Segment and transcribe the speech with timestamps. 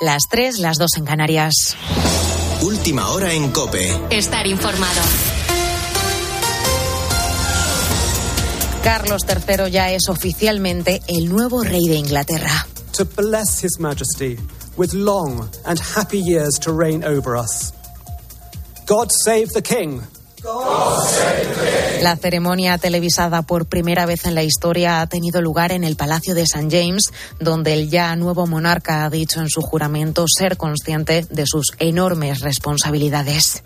[0.00, 1.76] las 3, las 2 en Canarias.
[2.62, 3.92] Última hora en Cope.
[4.10, 5.00] Estar informado.
[8.82, 12.66] Carlos III ya es oficialmente el nuevo rey de Inglaterra.
[12.92, 14.38] To bless His Majesty
[14.76, 17.72] with long and happy years to reign over us.
[18.86, 20.02] God save the King.
[22.00, 26.34] La ceremonia televisada por primera vez en la historia ha tenido lugar en el Palacio
[26.34, 26.68] de St.
[26.70, 31.72] James, donde el ya nuevo monarca ha dicho en su juramento ser consciente de sus
[31.78, 33.62] enormes responsabilidades.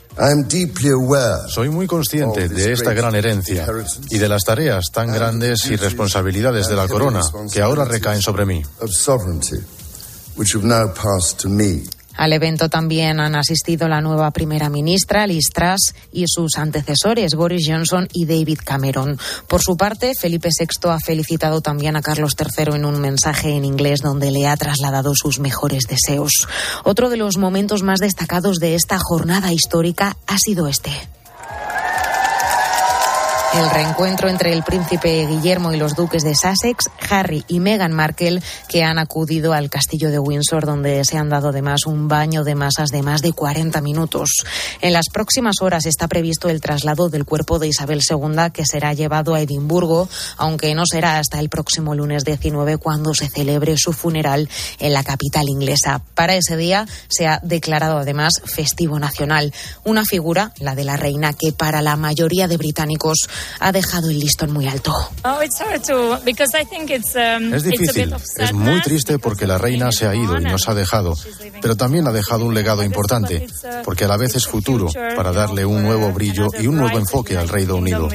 [1.49, 3.67] Soy muy consciente de esta gran herencia
[4.11, 7.21] y de las tareas tan grandes y responsabilidades de la corona
[7.53, 8.63] que ahora recaen sobre mí.
[12.17, 17.67] Al evento también han asistido la nueva primera ministra, Liz Truss, y sus antecesores, Boris
[17.69, 19.19] Johnson y David Cameron.
[19.49, 23.65] Por su parte, Felipe VI ha felicitado también a Carlos III en un mensaje en
[23.65, 26.47] inglés donde le ha trasladado sus mejores deseos.
[26.85, 30.91] Otro de los momentos más destacados de esta jornada histórica ha sido este.
[33.55, 38.43] El reencuentro entre el príncipe Guillermo y los duques de Sussex, Harry y Meghan Markle,
[38.67, 42.55] que han acudido al castillo de Windsor, donde se han dado además un baño de
[42.55, 44.47] masas de más de 40 minutos.
[44.81, 48.95] En las próximas horas está previsto el traslado del cuerpo de Isabel II, que será
[48.95, 53.93] llevado a Edimburgo, aunque no será hasta el próximo lunes 19 cuando se celebre su
[53.93, 56.01] funeral en la capital inglesa.
[56.15, 59.53] Para ese día se ha declarado además festivo nacional.
[59.85, 63.29] Una figura, la de la reina, que para la mayoría de británicos
[63.61, 64.95] ha dejado el listón muy alto.
[67.53, 71.17] Es difícil, es muy triste porque la reina se ha ido y nos ha dejado,
[71.61, 73.47] pero también ha dejado un legado importante,
[73.85, 77.37] porque a la vez es futuro para darle un nuevo brillo y un nuevo enfoque
[77.37, 78.09] al Reino Unido.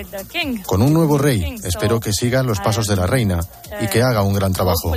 [0.65, 3.39] Con un nuevo rey, espero que siga los pasos de la reina
[3.81, 4.91] y que haga un gran trabajo.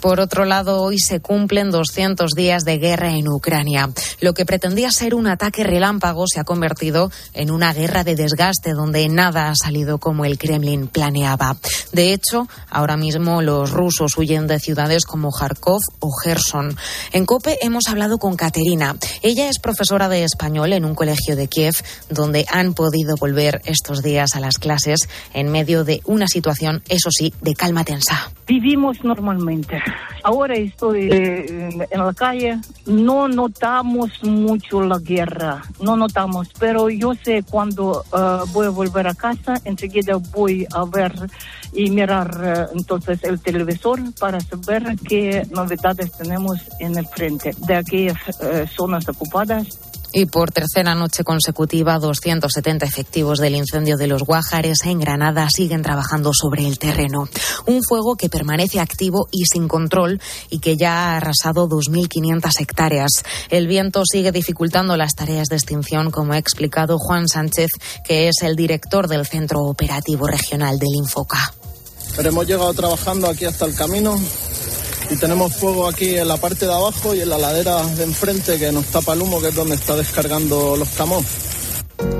[0.00, 3.90] Por otro lado, hoy se cumplen 200 días de guerra en Ucrania.
[4.20, 8.74] Lo que pretendía ser un ataque relámpago se ha convertido en una guerra de desgaste
[8.74, 11.56] donde nada ha salido como el Kremlin planeaba.
[11.92, 16.76] De hecho, ahora mismo los rusos huyen de ciudades como Kharkov o Gerson.
[17.12, 18.96] En COPE hemos hablado con Caterina.
[19.22, 21.74] Ella es profesora de español en un colegio de Kiev
[22.08, 27.10] donde han podido volver estos días a las clases en medio de una situación, eso
[27.10, 28.30] sí, de calma tensa.
[28.46, 29.78] Vivimos normalmente.
[30.22, 37.14] Ahora estoy eh, en la calle, no notamos mucho la guerra, no notamos, pero yo
[37.14, 41.12] sé cuando uh, voy a volver a casa, enseguida voy a ver
[41.72, 47.76] y mirar uh, entonces el televisor para saber qué novedades tenemos en el frente de
[47.76, 48.18] aquellas
[48.74, 55.00] zonas ocupadas y por tercera noche consecutiva, 270 efectivos del incendio de los Guájares en
[55.00, 57.28] Granada siguen trabajando sobre el terreno.
[57.66, 60.20] Un fuego que permanece activo y sin control
[60.50, 63.10] y que ya ha arrasado 2.500 hectáreas.
[63.50, 67.70] El viento sigue dificultando las tareas de extinción, como ha explicado Juan Sánchez,
[68.04, 71.52] que es el director del Centro Operativo Regional del Infoca.
[72.16, 74.18] Pero hemos llegado trabajando aquí hasta el camino
[75.10, 78.58] y tenemos fuego aquí en la parte de abajo y en la ladera de enfrente
[78.58, 81.24] que nos tapa el humo, que es donde está descargando los camos.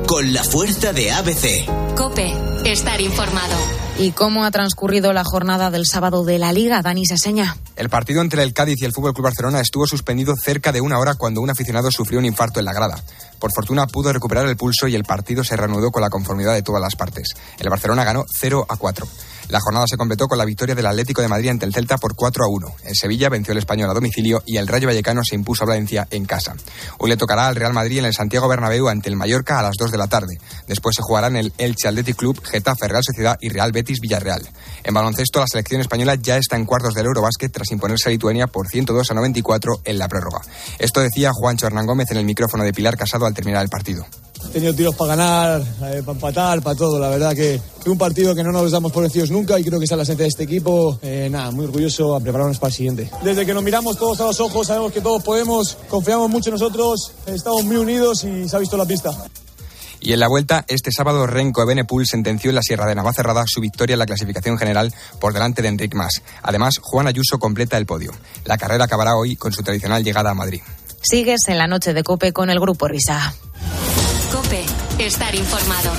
[0.07, 1.95] Con la fuerza de ABC.
[1.97, 2.33] Cope,
[2.65, 3.88] estar informado.
[4.01, 7.57] ¿Y cómo ha transcurrido la jornada del sábado de la Liga, Dani Seseña?
[7.75, 11.01] El partido entre el Cádiz y el Fútbol Club Barcelona estuvo suspendido cerca de una
[11.01, 13.03] hora cuando un aficionado sufrió un infarto en la grada.
[13.41, 16.63] Por fortuna pudo recuperar el pulso y el partido se reanudó con la conformidad de
[16.63, 17.35] todas las partes.
[17.59, 19.07] El Barcelona ganó 0 a 4.
[19.49, 22.15] La jornada se completó con la victoria del Atlético de Madrid ante el Celta por
[22.15, 22.75] 4 a 1.
[22.85, 26.07] El Sevilla venció al Español a domicilio y el Rayo Vallecano se impuso a Valencia
[26.11, 26.55] en casa.
[26.99, 29.77] Hoy le tocará al Real Madrid en el Santiago Bernabéu ante el Mallorca a las
[29.79, 30.39] 2 de la tarde.
[30.67, 34.47] Después se jugarán el Elche Athletic Club, Getafe Real Sociedad y Real Betis Villarreal.
[34.85, 38.47] En baloncesto, la selección española ya está en cuartos del Eurobásquet tras imponerse a Lituania
[38.47, 40.41] por 102 a 94 en la prórroga.
[40.79, 44.07] Esto decía Juancho Hernán Gómez en el micrófono de Pilar Casado al terminar el partido.
[44.47, 46.99] He tenido tiros para ganar, eh, para empatar, para todo.
[46.99, 49.79] La verdad que, que un partido que no nos damos por vencidos nunca y creo
[49.79, 50.99] que está la esencia de este equipo.
[51.03, 53.11] Eh, nada, muy orgulloso a prepararnos para el siguiente.
[53.23, 56.55] Desde que nos miramos todos a los ojos, sabemos que todos podemos, confiamos mucho en
[56.55, 59.11] nosotros, estamos muy unidos y se ha visto la pista.
[60.01, 63.61] Y en la vuelta, este sábado, Renko Benepul sentenció en la Sierra de Navacerrada su
[63.61, 66.23] victoria en la clasificación general por delante de Enric Mas.
[66.43, 68.13] Además, Juan Ayuso completa el podio.
[68.45, 70.63] La carrera acabará hoy con su tradicional llegada a Madrid.
[71.03, 73.35] Sigues en la noche de Cope con el Grupo Risa.
[74.33, 74.65] Cope,
[74.99, 75.91] estar informado.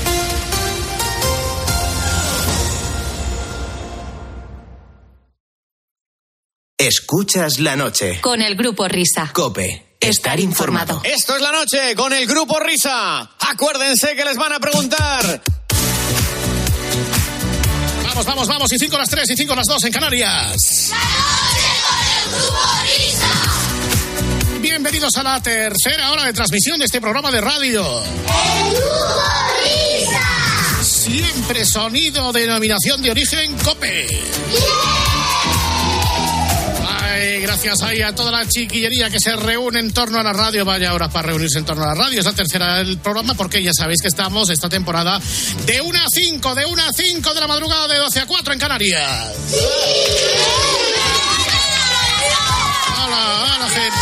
[6.77, 8.21] Escuchas la noche.
[8.21, 9.31] Con el Grupo Risa.
[9.33, 9.88] Cope.
[9.99, 11.01] Estar informado.
[11.03, 13.29] Esto es la noche con el Grupo Risa.
[13.37, 15.41] Acuérdense que les van a preguntar.
[18.05, 18.71] Vamos, vamos, vamos.
[18.71, 20.93] Y cinco las tres y cinco las dos en Canarias.
[24.61, 28.01] Bienvenidos a la tercera hora de transmisión de este programa de radio.
[30.81, 34.07] Siempre sonido de denominación de origen COPE.
[37.49, 40.63] Gracias ahí a toda la chiquillería que se reúne en torno a la radio.
[40.65, 42.19] Vaya horas para reunirse en torno a la radio.
[42.19, 45.19] Es la tercera del programa porque ya sabéis que estamos esta temporada
[45.65, 48.53] de 1 a 5, de 1 a 5 de la madrugada de 12 a 4
[48.53, 49.33] en Canarias.
[52.95, 53.97] ¡Hala, hala, gente!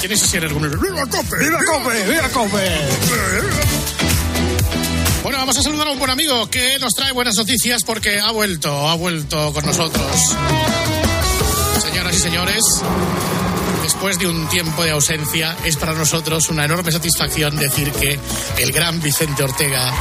[0.00, 0.40] ¿Quién es ese?
[0.40, 1.38] ¡Viva Cope!
[1.38, 2.02] ¡Viva Cope!
[2.02, 4.15] ¡Viva Cope!
[5.26, 8.30] Bueno, vamos a saludar a un buen amigo que nos trae buenas noticias porque ha
[8.30, 10.06] vuelto, ha vuelto con nosotros.
[11.82, 12.62] Señoras y señores,
[13.82, 18.20] después de un tiempo de ausencia, es para nosotros una enorme satisfacción decir que
[18.58, 19.92] el gran Vicente Ortega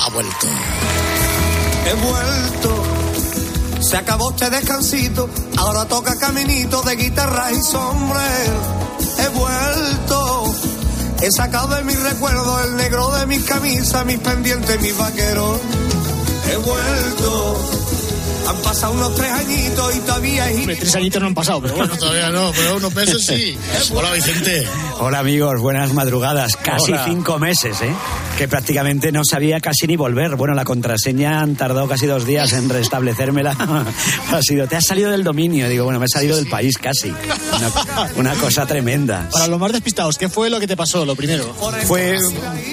[0.00, 0.46] ha vuelto.
[1.90, 2.84] He vuelto.
[3.82, 8.82] Se acabó este descansito, ahora toca caminito de guitarra y sombrero.
[9.18, 10.21] He vuelto,
[11.22, 15.60] he sacado de mis recuerdos el negro de mis camisas, mis pendientes, mis vaqueros.
[16.50, 17.56] He vuelto,
[18.48, 20.56] han pasado unos tres añitos y todavía hay...
[20.58, 23.56] Hombre, tres añitos no han pasado, pero bueno, todavía no, pero unos meses sí.
[23.94, 24.66] Hola, Vicente.
[24.98, 26.56] Hola amigos, buenas madrugadas.
[26.56, 27.04] Casi Hola.
[27.04, 27.92] cinco meses, ¿eh?
[28.38, 30.36] Que prácticamente no sabía casi ni volver.
[30.36, 33.52] Bueno, la contraseña han tardado casi dos días en restablecérmela.
[34.32, 35.68] ha sido, te has salido del dominio.
[35.68, 37.08] Digo, bueno, me he salido del país casi.
[37.10, 39.28] Una, una cosa tremenda.
[39.30, 41.52] Para los más despistados, ¿qué fue lo que te pasó, lo primero?
[41.86, 42.16] Fue,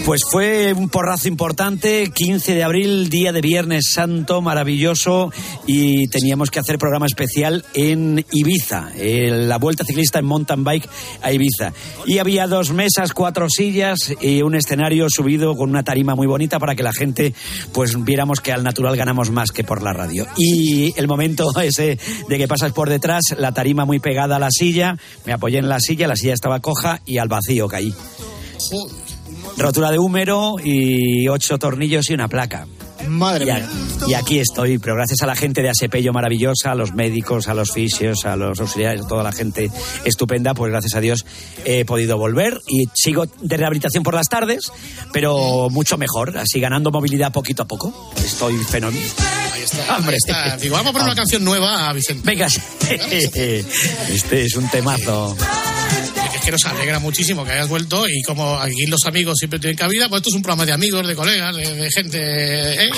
[0.05, 5.31] pues fue un porrazo importante, 15 de abril, día de Viernes Santo, maravilloso,
[5.71, 10.89] y teníamos que hacer programa especial en Ibiza, eh, la vuelta ciclista en mountain bike
[11.21, 11.73] a Ibiza.
[12.07, 16.57] Y había dos mesas, cuatro sillas y un escenario subido con una tarima muy bonita
[16.57, 17.35] para que la gente
[17.71, 20.25] pues viéramos que al natural ganamos más que por la radio.
[20.37, 24.49] Y el momento ese de que pasas por detrás, la tarima muy pegada a la
[24.49, 27.93] silla, me apoyé en la silla, la silla estaba coja y al vacío caí.
[29.55, 32.65] Rotura de húmero y ocho tornillos y una placa.
[33.09, 33.69] Madre y, a- mía.
[34.07, 37.53] y aquí estoy, pero gracias a la gente de Asepello maravillosa, a los médicos, a
[37.53, 39.69] los fisios, a los auxiliares, a toda la gente
[40.05, 41.25] estupenda, pues gracias a Dios
[41.65, 44.71] he podido volver y sigo de rehabilitación por las tardes,
[45.11, 48.11] pero mucho mejor, así ganando movilidad poquito a poco.
[48.23, 49.05] Estoy fenómeno.
[49.53, 50.57] Ahí está, ahí está.
[50.57, 52.21] Digo, vamos a poner una canción nueva a Vicente.
[52.25, 52.47] Venga,
[53.11, 53.65] este
[54.43, 55.35] es un temazo.
[56.39, 59.75] Es que nos alegra muchísimo que hayas vuelto y como aquí los amigos siempre tienen
[59.77, 62.85] cabida, pues esto es un programa de amigos, de colegas, de, de gente...
[62.85, 62.89] ¿eh?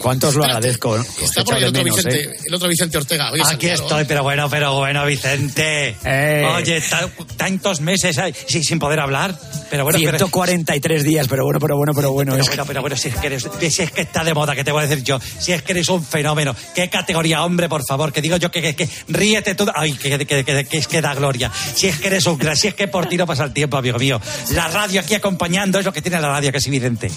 [0.00, 0.96] ¿Cuántos lo agradezco?
[0.96, 2.36] Está por ahí el otro, menos, Vicente, ¿eh?
[2.46, 3.30] el otro Vicente Ortega.
[3.30, 3.82] Oye, Aquí Santiago.
[3.82, 5.96] estoy, pero bueno, pero bueno, Vicente.
[6.04, 6.48] Eh.
[6.56, 9.38] Oye, ta- tantos meses sin poder hablar.
[9.70, 12.32] Pero bueno, pero, 143 días, pero bueno, pero bueno, pero bueno.
[12.32, 14.54] pero es bueno, pero bueno, si es, que eres, si es que está de moda,
[14.54, 17.68] que te voy a decir yo, si es que eres un fenómeno, qué categoría, hombre,
[17.68, 20.64] por favor, que digo yo que, que, que ríete tú, ay, que, que, que, que-
[20.64, 23.06] que es que da gloria, si es que eres un gran, si es que por
[23.08, 24.20] ti no pasa el tiempo, amigo mío,
[24.52, 27.10] la radio aquí acompañando es lo que tiene la radio, que es Vicente.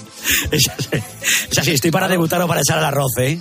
[1.51, 3.37] Es así, estoy para debutar o para echar el arroz, ¿eh?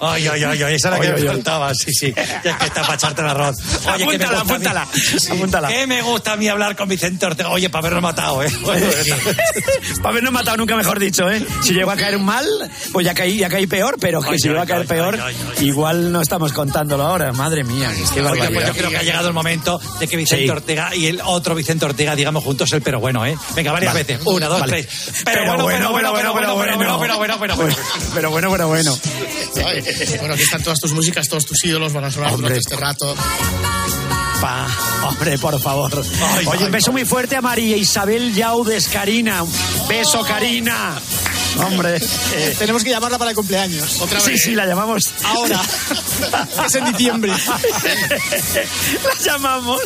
[0.00, 2.12] Ay, ay, ay, ay, esa era la que me faltaba, sí, sí.
[2.44, 3.56] Ya es que está para echarte el arroz.
[3.94, 4.88] Oye, que me Apúntala, gusta a mí- apúntala,
[5.20, 5.68] Sí, apúntala.
[5.68, 7.50] Que me gusta a mí hablar con Vicente Ortega.
[7.50, 8.43] Oye, para haberlo matado, ¿eh?
[8.62, 8.86] Bueno,
[9.98, 11.44] Para habernos matado nunca mejor dicho, ¿eh?
[11.62, 12.46] Si llegó a caer mal,
[12.92, 15.20] pues ya caí, ya caí peor, pero que Ay, si llegó a caer ay, peor,
[15.20, 17.32] ay, ay, igual no estamos contándolo ahora.
[17.32, 18.66] Madre mía, Oiga, pues barbaridad.
[18.68, 20.50] yo creo que ha llegado el momento de que Vicente Sí.
[20.50, 23.36] Ortega y el otro Vicente Ortega digamos juntos el pero bueno, ¿eh?
[23.54, 24.04] Venga, varias Vale.
[24.04, 24.26] veces.
[24.26, 24.72] Una, dos, Vale.
[24.84, 25.12] tres.
[25.24, 27.76] Pero bueno, pero bueno, bueno, pero bueno, pero bueno, pero bueno, pero bueno.
[28.14, 28.98] Pero bueno, pero bueno.
[30.20, 33.14] Bueno, aquí están todas tus músicas, todos tus ídolos van a sonar durante este rato.
[35.02, 35.90] Hombre, por favor.
[36.46, 39.44] Oye, un beso muy fuerte a María Isabel Yaudes, Karina.
[39.88, 41.00] Beso, Karina.
[41.58, 41.96] Hombre.
[42.36, 44.00] eh, Tenemos que llamarla para el cumpleaños.
[44.00, 44.42] Otra sí, vez.
[44.42, 45.10] sí, la llamamos.
[45.24, 45.60] Ahora.
[46.66, 47.32] es en diciembre.
[47.32, 49.80] la llamamos.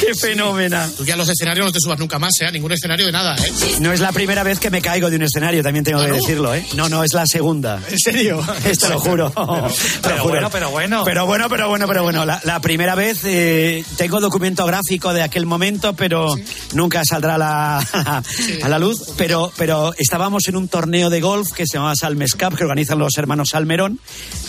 [0.00, 0.88] Qué fenómena.
[0.96, 2.46] Tú ya a los escenarios no te subas nunca más, ¿eh?
[2.46, 3.52] A ningún escenario de nada, ¿eh?
[3.80, 6.10] No es la primera vez que me caigo de un escenario, también tengo ¿Ah, que
[6.10, 6.16] no?
[6.16, 6.64] decirlo, ¿eh?
[6.74, 7.80] No, no, es la segunda.
[7.90, 8.44] ¿En serio?
[8.80, 9.32] Te lo juro.
[9.36, 9.68] Lo
[10.02, 10.28] Pero juro.
[10.32, 11.04] bueno, pero bueno.
[11.04, 12.24] Pero bueno, pero bueno, pero bueno.
[12.24, 16.34] La, la primera vez eh, tengo documento gráfico de aquel momento, pero
[16.72, 19.02] nunca saldrá la, a la luz.
[19.16, 22.98] Pero, pero estábamos en un torneo de golf que se llama Salmes Cup, que organizan
[22.98, 23.98] los hermanos Salmerón,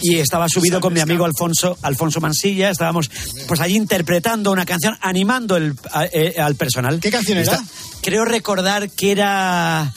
[0.01, 2.69] y estaba subido con mi amigo Alfonso, Alfonso Mansilla.
[2.69, 3.09] Estábamos
[3.47, 6.99] pues allí interpretando una canción, animando el, a- eh, al personal.
[6.99, 7.53] ¿Qué canción era?
[7.55, 7.65] Está-
[8.01, 9.93] creo recordar que era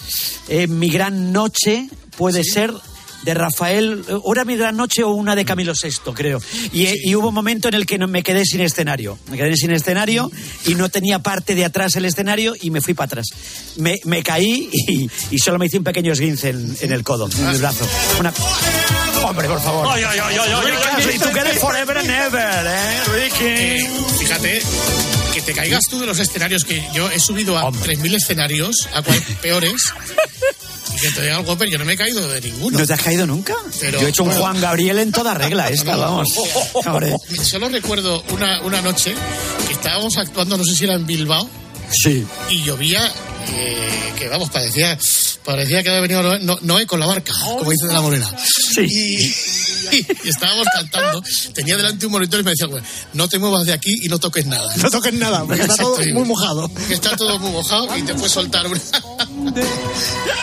[0.48, 2.72] eh, Mi Gran Noche, puede ser.
[3.22, 6.40] De Rafael, o era mi gran noche o una de Camilo VI, creo.
[6.72, 9.18] Y, y hubo un momento en el que me quedé sin escenario.
[9.30, 10.30] Me quedé sin escenario
[10.66, 13.26] y no tenía parte de atrás el escenario y me fui para atrás.
[13.76, 17.28] Me, me caí y, y solo me hice un pequeño esguince en, en el codo,
[17.38, 17.86] en el brazo.
[18.20, 18.32] Una...
[19.24, 19.86] Hombre, por favor.
[19.90, 23.44] Ay, ay, ay, ay, ay, Ricky ay, Astley, together forever and ever, ¿eh, Ricky?
[23.44, 24.62] Eh, fíjate,
[25.34, 29.02] que te caigas tú de los escenarios, que yo he subido a 3.000 escenarios, a
[29.02, 29.82] cual peores,
[30.94, 32.78] y que te diga el golpe, yo no me he caído de ninguno.
[32.78, 33.54] ¿No te has caído nunca?
[33.80, 34.42] Pero, Yo he hecho un bueno.
[34.42, 36.02] Juan Gabriel en toda regla esta, No, no.
[36.02, 36.28] vamos.
[36.86, 37.16] Hombre.
[37.42, 39.14] Solo recuerdo una, una noche
[39.66, 41.48] que estábamos actuando, no sé si era en Bilbao,
[41.90, 42.26] Sí.
[42.50, 43.06] y llovía,
[43.54, 44.96] eh, que vamos, parecía,
[45.46, 48.30] parecía que había venido Noé, No- Noé con la barca, como dice de la Morena.
[48.78, 49.24] Y,
[50.24, 51.22] y estábamos cantando,
[51.54, 52.84] tenía delante un monitor y me decía, bueno,
[53.14, 54.70] no te muevas de aquí y no toques nada.
[54.76, 56.68] No toques nada, porque está todo muy mojado.
[56.88, 58.80] Que está todo muy mojado y te puedes soltar una...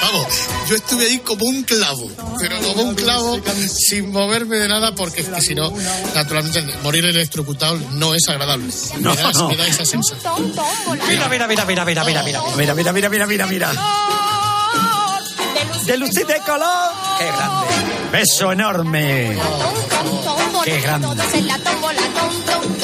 [0.01, 0.27] Vamos,
[0.69, 5.22] yo estuve ahí como un clavo, pero como un clavo sin moverme de nada porque
[5.22, 5.74] es que si no,
[6.15, 8.72] naturalmente morir electrocutado no es agradable.
[9.00, 9.50] No, me, da, no.
[9.50, 10.53] me da esa sensación.
[11.07, 12.41] Mira, mira, mira, mira, mira, mira, mira.
[12.57, 13.72] Mira, mira, mira, mira, mira, mira.
[15.86, 16.92] De luz y de color.
[17.20, 17.68] Qué grande.
[18.12, 19.38] Beso enorme.
[20.63, 21.08] Qué grande.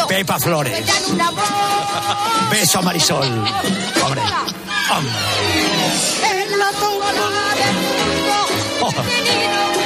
[0.07, 0.85] Pepa Flores.
[2.51, 3.25] Beso a Marisol.
[3.25, 4.21] Hombre.
[4.91, 5.11] Hombre.
[8.81, 9.78] Oh.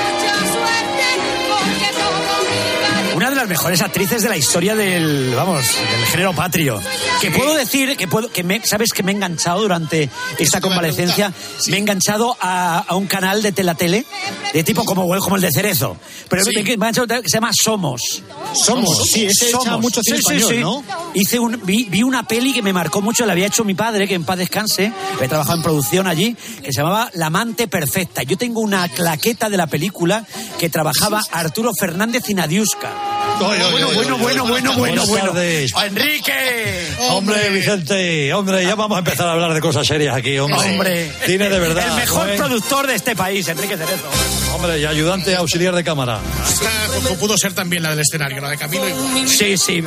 [3.43, 6.81] Las mejores actrices de la historia del, vamos, del género patrio.
[7.19, 11.33] Que puedo decir, que puedo, que me, sabes que me he enganchado durante esta convalecencia,
[11.67, 14.05] me he enganchado a, a un canal de telatele,
[14.53, 15.97] de tipo como, como el de Cerezo.
[16.29, 18.23] Pero me, me he enganchado que se llama Somos.
[18.53, 20.83] Somos, sí, ese echa mucho cine español, ¿no?
[21.13, 24.07] Hice un, vi, vi una peli que me marcó mucho, la había hecho mi padre,
[24.07, 26.33] que en paz descanse, he trabajado en producción allí,
[26.63, 28.23] que se llamaba La amante perfecta.
[28.23, 30.25] Yo tengo una claqueta de la película
[30.57, 33.32] que trabajaba Arturo Fernández y Nadiuska.
[33.39, 35.31] Bueno, bueno, bueno, bueno, bueno, Buenas bueno.
[35.31, 35.73] tardes.
[35.85, 36.87] Enrique.
[37.09, 40.59] Hombre, Vicente, hombre, ya vamos a empezar a hablar de cosas serias aquí, hombre.
[40.59, 41.11] Hombre.
[41.25, 41.87] Cine de verdad.
[41.87, 44.09] El mejor ¿no, productor de este país, Enrique Cerezo.
[44.55, 46.19] Hombre, y ayudante auxiliar de cámara.
[46.47, 49.27] Esta como pudo ser también la del escenario, la de Camilo igual.
[49.27, 49.83] Sí, sí.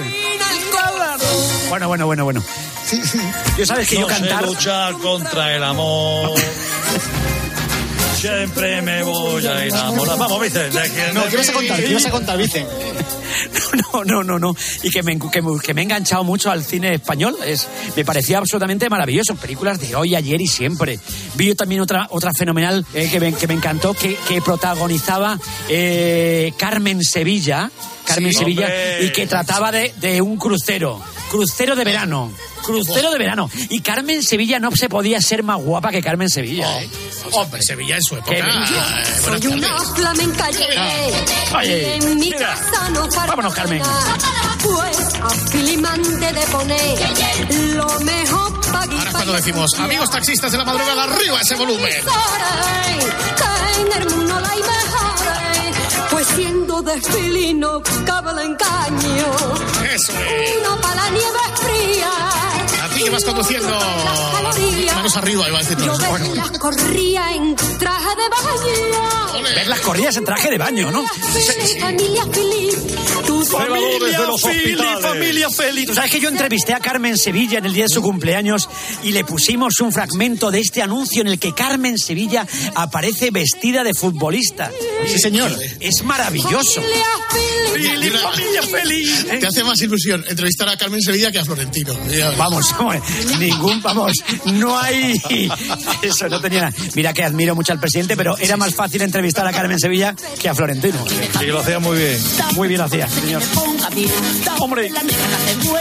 [1.69, 2.43] Bueno, bueno, bueno, bueno.
[3.59, 4.45] Yo sabes que yo cantar.
[4.45, 6.39] luchar contra el amor.
[8.17, 10.19] Siempre me voy a enamorar.
[10.19, 10.81] Vamos, Vicente.
[10.95, 11.83] ¿quién No, ¿qué vas a contar?
[11.83, 12.67] ¿Qué vas a contar, Vicen?
[13.93, 14.55] No, no, no, no.
[14.83, 17.37] Y que me, que, que me he enganchado mucho al cine español.
[17.45, 17.67] Es,
[17.97, 19.35] me parecía absolutamente maravilloso.
[19.37, 20.99] Películas de hoy, ayer y siempre.
[21.35, 25.39] Vi también otra, otra fenomenal eh, que, me, que me encantó, que, que protagonizaba
[25.69, 27.71] eh, Carmen Sevilla.
[28.05, 28.65] Carmen Sí, Sevilla.
[28.67, 29.05] hombre.
[29.05, 31.01] Y que trataba de, de un crucero.
[31.31, 32.31] Crucero de verano.
[32.63, 33.51] Crucero de verano.
[33.71, 36.83] Y Carmen Sevilla no se podía ser más guapa que Carmen Sevilla.
[36.83, 36.89] ¿eh?
[37.33, 38.37] Hombre, Sevilla en su época.
[38.37, 38.43] Eh,
[39.25, 40.49] Soy una flamenca
[41.59, 42.39] Oye, en mi mira.
[42.55, 43.83] casa no falta Vámonos, Carmen.
[44.63, 50.59] Pues a Filimante de poner lo mejor para Ahora es cuando decimos, amigos taxistas de
[50.59, 51.93] la madrugada, arriba ese volumen.
[56.11, 59.27] Pues siendo de filino cabe el engaño
[59.95, 60.57] Eso es.
[60.61, 62.11] Uno para la nieve fría
[62.97, 63.79] ti que vas conduciendo.
[64.95, 65.79] Manos arriba, iba a decir.
[65.79, 66.35] Yo no, bueno.
[66.35, 71.07] las corría en traje de baño Ver las corridas en traje de baño, ¿no?
[71.07, 72.67] Feliz, familia feliz
[74.27, 75.01] los Fili, hospitales.
[75.03, 75.87] familia feliz.
[75.87, 78.69] ¿Tú sabes que yo entrevisté a Carmen Sevilla en el día de su cumpleaños
[79.03, 83.85] y le pusimos un fragmento de este anuncio en el que Carmen Sevilla aparece vestida
[83.85, 84.71] de futbolista?
[85.07, 85.51] Sí, señor.
[85.81, 86.83] Es maravilloso.
[87.75, 89.27] Fili, Mira, familia feliz.
[89.41, 91.95] Te hace más ilusión entrevistar a Carmen Sevilla que a Florentino.
[92.07, 92.25] Ves.
[92.87, 94.13] Vamos, ningún, vamos,
[94.45, 95.21] no hay.
[96.03, 96.75] Eso no tenía nada.
[96.95, 100.49] Mira que admiro mucho al presidente, pero era más fácil entrevistar a Carmen Sevilla que
[100.49, 100.97] a Florentino.
[101.39, 102.23] Sí, lo hacía muy bien.
[102.55, 103.43] Muy bien lo hacía, señor.
[104.61, 104.93] Hombre,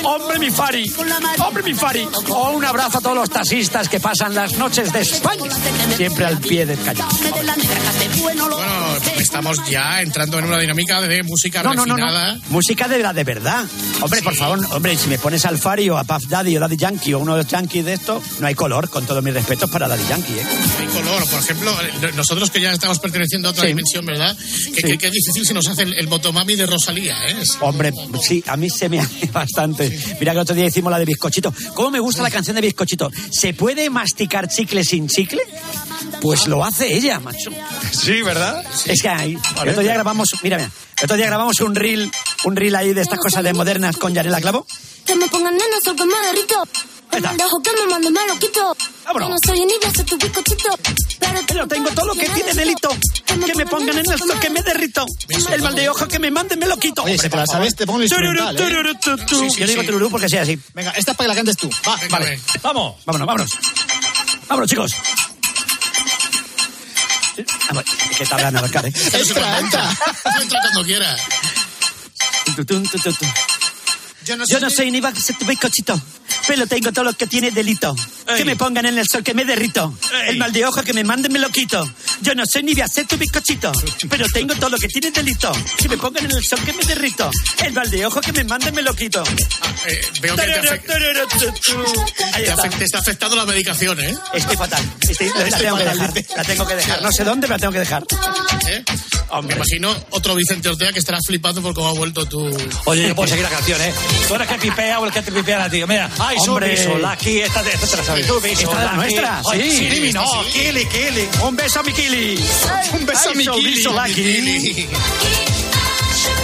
[0.03, 0.91] hombre mi Fari,
[1.45, 2.07] hombre mi Fari.
[2.29, 5.51] Oh, un abrazo a todos los taxistas que pasan las noches de España,
[5.95, 7.07] siempre al pie del cañón.
[8.21, 8.49] Bueno,
[9.25, 12.35] estamos ya entrando en una dinámica de música No, no, no, refinada.
[12.35, 12.41] no.
[12.49, 13.65] Música de la de verdad.
[14.01, 16.77] Hombre, por favor, hombre, si me pones al Fari o a Puff Daddy o Daddy
[16.77, 19.69] Yankee o uno de los Yankees de estos, no hay color, con todos mis respetos
[19.69, 20.45] para Daddy Yankee, ¿eh?
[20.79, 23.67] Hay color, por ejemplo, eh, nosotros que ya estamos perteneciendo a otra Sí.
[23.69, 24.37] dimensión, ¿verdad?
[24.73, 27.35] Que, que- que difícil se nos hace el, el motomami de Rosalía, ¿eh?
[27.41, 27.91] Es- Hombre,
[28.21, 29.89] sí, a mí se me hace bastante.
[30.19, 31.53] Mira que el otro día hicimos la de bizcochito.
[31.73, 33.11] ¿Cómo me gusta la canción de bizcochito?
[33.31, 35.41] ¿Se puede masticar chicle sin chicle?
[36.21, 37.49] Pues lo hace ella, macho.
[37.91, 38.63] Sí, ¿verdad?
[38.85, 42.11] Es que ahí, el otro día grabamos, mira, mira, el otro día grabamos un reel,
[42.45, 44.65] un reel ahí de estas cosas de modernas con Yanela Clavo.
[45.05, 46.63] Que me pongan nena, soy que me derrito
[47.11, 48.75] El dejo que me mande me lo quito.
[49.05, 49.29] Vámonos.
[49.29, 50.79] Yo no soy ni de tu bizcochito.
[51.47, 52.89] Pero tengo todo lo que tiene delito.
[53.25, 55.05] Que me pongan en el sol, que me derrito.
[55.51, 57.03] El mal de ojo que me mande me lo quito.
[57.03, 58.95] Oye, si te la sabes, te pongo el instrumental, ¿eh?
[59.57, 60.59] Yo digo tururú porque sea así.
[60.73, 61.69] Venga, esta es para que la cantes tú.
[61.87, 62.39] Va, Vale.
[62.63, 62.95] Vamos.
[63.05, 63.51] Vámonos, vámonos.
[64.47, 64.91] Vámonos, chicos.
[68.17, 68.93] Que tardan en arrancar, ¿eh?
[69.13, 69.89] Entra, entra.
[70.41, 71.15] Entra cuando quiera.
[72.55, 73.25] Tu, tu, tu, tu, tu.
[74.25, 76.01] Yo no soy ni va a ser tu bizcochito,
[76.47, 77.95] pero tengo todo lo que tiene delito.
[78.25, 79.93] Que me pongan en el sol, que me derrito.
[80.27, 81.87] El mal de ojo que me manden me lo quito.
[82.21, 83.71] Yo no soy ni a ser tu bizcochito,
[84.09, 85.51] pero tengo todo lo que tiene delito.
[85.77, 87.29] Que me pongan en el sol, que me derrito.
[87.63, 89.23] El mal de ojo que me manden me lo quito.
[89.87, 90.85] Eh, veo que te, afec-
[92.33, 94.15] Ahí te te está afectando la medicación, ¿eh?
[94.33, 94.83] Estoy fatal.
[95.01, 96.13] Estoy- la, tengo que dejar.
[96.35, 97.01] La tengo que dejar.
[97.01, 98.03] No sé dónde, pero la tengo que dejar.
[98.67, 98.83] ¿Eh?
[99.43, 102.39] Me imagino otro Vicente Ortega que estará flipando por cómo ha vuelto tu...
[102.85, 103.93] Oye, yo puedo seguir la canción, ¿eh?
[104.27, 105.83] Tú eres que pipea o el que te pipea a ti.
[105.85, 106.87] Mira, ay, Hombre.
[106.87, 107.01] Hombre.
[107.09, 109.59] Lucky, esta, esta te la Esta es la nuestra, sí.
[109.89, 110.51] Kili, no, Sí.
[110.51, 111.29] Kili, Kili.
[111.43, 112.43] Un beso a mi Kili.
[112.93, 114.87] Un beso a mi Kili.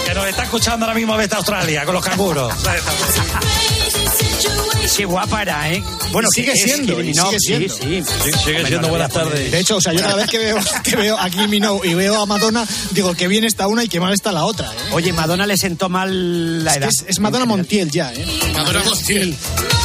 [0.05, 2.53] Que nos está escuchando ahora mismo desde Australia con los canguros.
[4.97, 5.81] Qué guapa era, ¿eh?
[6.11, 7.73] Bueno, sigue siendo, sigue sí, siendo.
[7.73, 8.03] sí.
[8.43, 9.51] Sigue siendo buenas tardes.
[9.51, 11.93] De hecho, o sea, yo cada vez que veo, que veo a Kylie Minogue y
[11.95, 14.67] veo a Madonna, digo que bien está una y que mal está la otra.
[14.67, 14.89] ¿eh?
[14.91, 16.89] Oye, Madonna le sentó mal la Es, que edad.
[16.93, 18.25] es, es Madonna Montiel ya, ¿eh?
[18.53, 19.35] Madonna Montiel.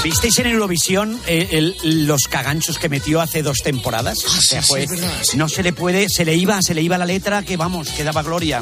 [0.02, 4.18] ¿Visteis en Eurovisión eh, el- los caganchos que metió hace dos temporadas?
[4.24, 5.36] o sea, sí, fue- es verdad, sí.
[5.38, 8.04] no se le puede, se le iba, se le iba la letra que vamos, que
[8.04, 8.60] daba gloria.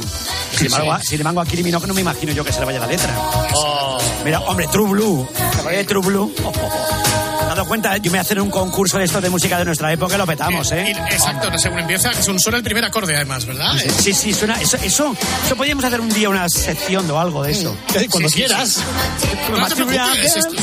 [0.57, 2.67] Sin embargo, a- sin embargo, a Kylie Minogue no me imagino yo que se le
[2.67, 3.13] vaya la letra.
[4.25, 5.29] Mira, hombre, True Blue.
[5.65, 6.35] ¿Te acuerdas de True Blue?
[6.35, 7.97] ¿Te has dado cuenta?
[7.97, 10.19] Yo me voy a hacer un concurso de esto de música de nuestra época y
[10.19, 10.91] lo petamos, Y- ¿eh?
[11.11, 13.77] Exacto, según empieza, suena el primer acorde además, ¿verdad?
[13.79, 14.61] Eh, Sí, sí, suena.
[14.61, 15.17] Eso, eso,
[15.47, 17.77] eso podríamos hacer un día una sección o algo de eso.
[17.95, 18.79] Eh, Cuando Sí, quieras.
[19.51, 20.55] No te preocupes, esto-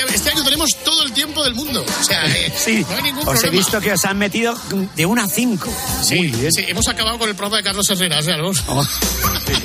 [0.00, 1.84] este, este año tenemos todo el tiempo del mundo.
[2.00, 3.50] O sea, eh, Sí, no hay ningún os he problema.
[3.58, 4.54] visto que os han metido
[4.94, 5.72] de una a cinco.
[6.02, 6.52] Sí, Muy bien.
[6.52, 8.52] sí, hemos acabado con el programa de Carlos Herrera, ¿sí, algo?
[8.68, 8.84] Oh,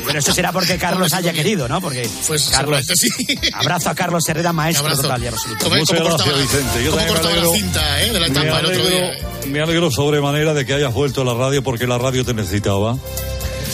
[0.06, 1.80] Pero eso será porque Carlos haya querido, ¿no?
[1.82, 3.08] Porque Pues Carlos, sí.
[3.54, 5.64] abrazo a Carlos Herrera, maestro total y absoluto.
[5.66, 6.84] Como, Muchas como cortaba, gracias, Vicente.
[6.86, 7.54] Yo como cortaba la alegro.
[7.56, 8.14] cinta ¿eh?
[8.14, 9.12] de la etapa el otro día.
[9.48, 12.96] me alegro sobremanera de que hayas vuelto a la radio porque la radio te necesitaba.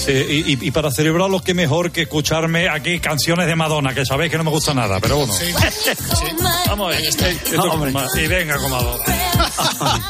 [0.07, 4.05] Eh, y, y- y para celebrarlo, qué mejor que escucharme aquí canciones de Madonna, que
[4.05, 5.33] sabéis que no me gusta nada, pero bueno.
[5.33, 6.25] Sí, sí.
[6.67, 9.03] Vamos, eh, esto No, y venga con Madonna.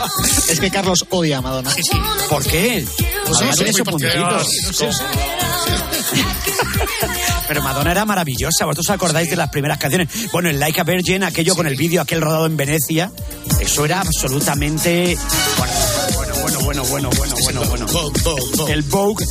[0.49, 1.71] Es que Carlos odia a Madonna.
[1.71, 1.97] Sí, sí.
[2.29, 2.85] ¿Por qué?
[3.25, 4.37] Pues Madonna eso, tiene muy su particular.
[4.41, 4.67] puntito.
[4.67, 6.21] No sé, sí.
[7.47, 8.65] Pero Madonna era maravillosa.
[8.65, 10.09] ¿Vosotros os acordáis de las primeras canciones?
[10.31, 13.11] Bueno, el Like a Virgin, aquello con el vídeo, aquel rodado en Venecia.
[13.59, 15.17] Eso era absolutamente.
[15.57, 15.73] Bueno,
[16.85, 17.85] bueno, bueno, bueno, bueno, bueno.
[17.87, 18.73] Vogue, Vogue, Vogue.
[18.73, 19.25] El Vogue.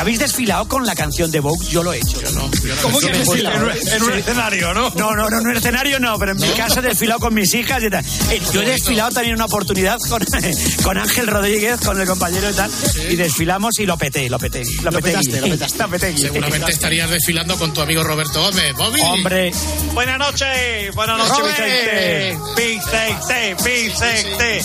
[0.00, 1.66] ¿Habéis desfilado con la canción de Vogue?
[1.68, 2.20] Yo lo he hecho.
[2.20, 2.82] Yo no, yo no.
[2.82, 3.56] ¿Cómo que desfilado?
[3.56, 4.90] En, un- en un escenario, ¿no?
[4.90, 7.52] No, no, no, en el escenario no, pero en mi casa he desfilado con mis
[7.54, 8.04] hijas y tal.
[8.30, 10.22] Eh, Yo he desfilado también una oportunidad con,
[10.82, 12.70] con Ángel Rodríguez, con el compañero y tal,
[13.10, 14.62] y desfilamos y lo peté, lo peté.
[14.82, 15.78] Lo, Lo peté, petaste, lo petaste.
[15.78, 16.18] Lo peté.
[16.18, 18.74] Seguramente estarías desfilando con tu amigo Roberto Gómez.
[18.76, 19.00] Bobby.
[19.02, 19.52] Hombre,
[19.94, 21.44] Buenas noches, buenas noches.
[21.46, 22.38] Vicente.
[22.56, 24.62] Vicente, Vicente.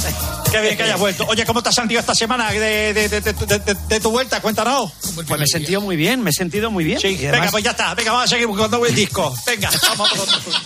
[0.51, 1.25] Qué bien que hayas vuelto.
[1.27, 4.41] Oye, ¿cómo te has sentido esta semana de, tu vuelta?
[4.41, 4.91] Cuéntanos.
[5.15, 6.99] pues me he sentido muy bien, me he sentido muy bien.
[6.99, 7.93] Sí, Y venga, además, pues ya está.
[7.95, 9.35] Venga, vamos a seguir buscando el disco.
[9.45, 10.09] Venga, vamos.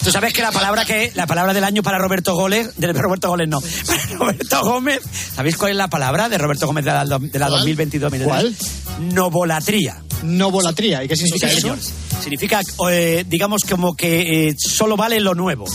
[0.04, 3.30] Tú sabes que la palabra que la palabra del año para Roberto Gómez, de Roberto
[3.30, 5.02] Gómez no, para Roberto Gómez,
[5.36, 8.14] ¿sabéis cuál es la palabra de Roberto Gómez de la, de la 2022?
[8.24, 8.56] ¿Cuál?
[9.00, 10.02] Novolatría.
[10.24, 11.04] Novolatría.
[11.04, 11.62] ¿Y qué significa Sí, eso?
[11.62, 11.80] señor.
[12.22, 15.66] Significa, eh, digamos, como que eh, solo vale lo nuevo.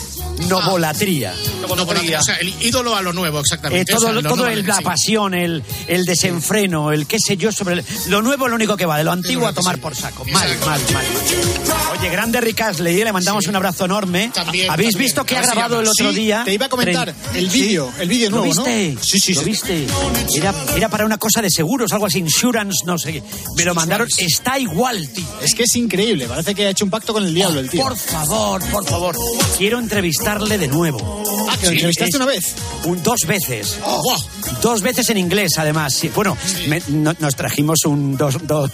[0.49, 1.35] Novolatría.
[1.61, 3.93] No, por la- o sea, el ídolo a lo nuevo, Eh, exactamente.
[4.13, 4.85] Todo lo todo el- la sí.
[4.85, 8.77] pasión, el, el desenfreno, el qué sé yo sobre el- lo nuevo es lo único
[8.77, 10.25] que va, de lo antiguo a tomar por saco.
[10.25, 11.05] Mal, mal, mal, mal.
[11.99, 14.31] Oye, grande Rick Astley, le mandamos un abrazo enorme.
[14.35, 15.07] También, ¿Habéis también.
[15.07, 16.43] visto que ha grabado el otro Sí, día?
[16.45, 18.65] te iba a comentar el vídeo, el vídeo ¿Lo nuevo, ¿no?
[18.65, 18.99] viste?
[19.03, 19.47] Sí, sí, ¿Lo sí.
[19.47, 19.87] viste?
[20.37, 23.23] Era, era para una cosa de seguros, algo así, insurance, no sé qué.
[23.57, 25.25] Me lo mandaron, está igual, tío.
[25.43, 26.27] Es que es increíble.
[26.27, 27.83] Parece que ha hecho un pacto con el diablo el tío.
[27.83, 29.17] Por favor, por favor.
[29.57, 31.49] Quiero entrevistarle de nuevo.
[31.51, 32.55] Ah, que lo entrevistaste una vez.
[32.85, 33.79] Un, dos veces.
[34.63, 35.95] Dos veces en inglés, además.
[35.95, 36.37] Sí, Bueno,
[36.69, 38.71] me- no- nos trajimos un, dos, dos,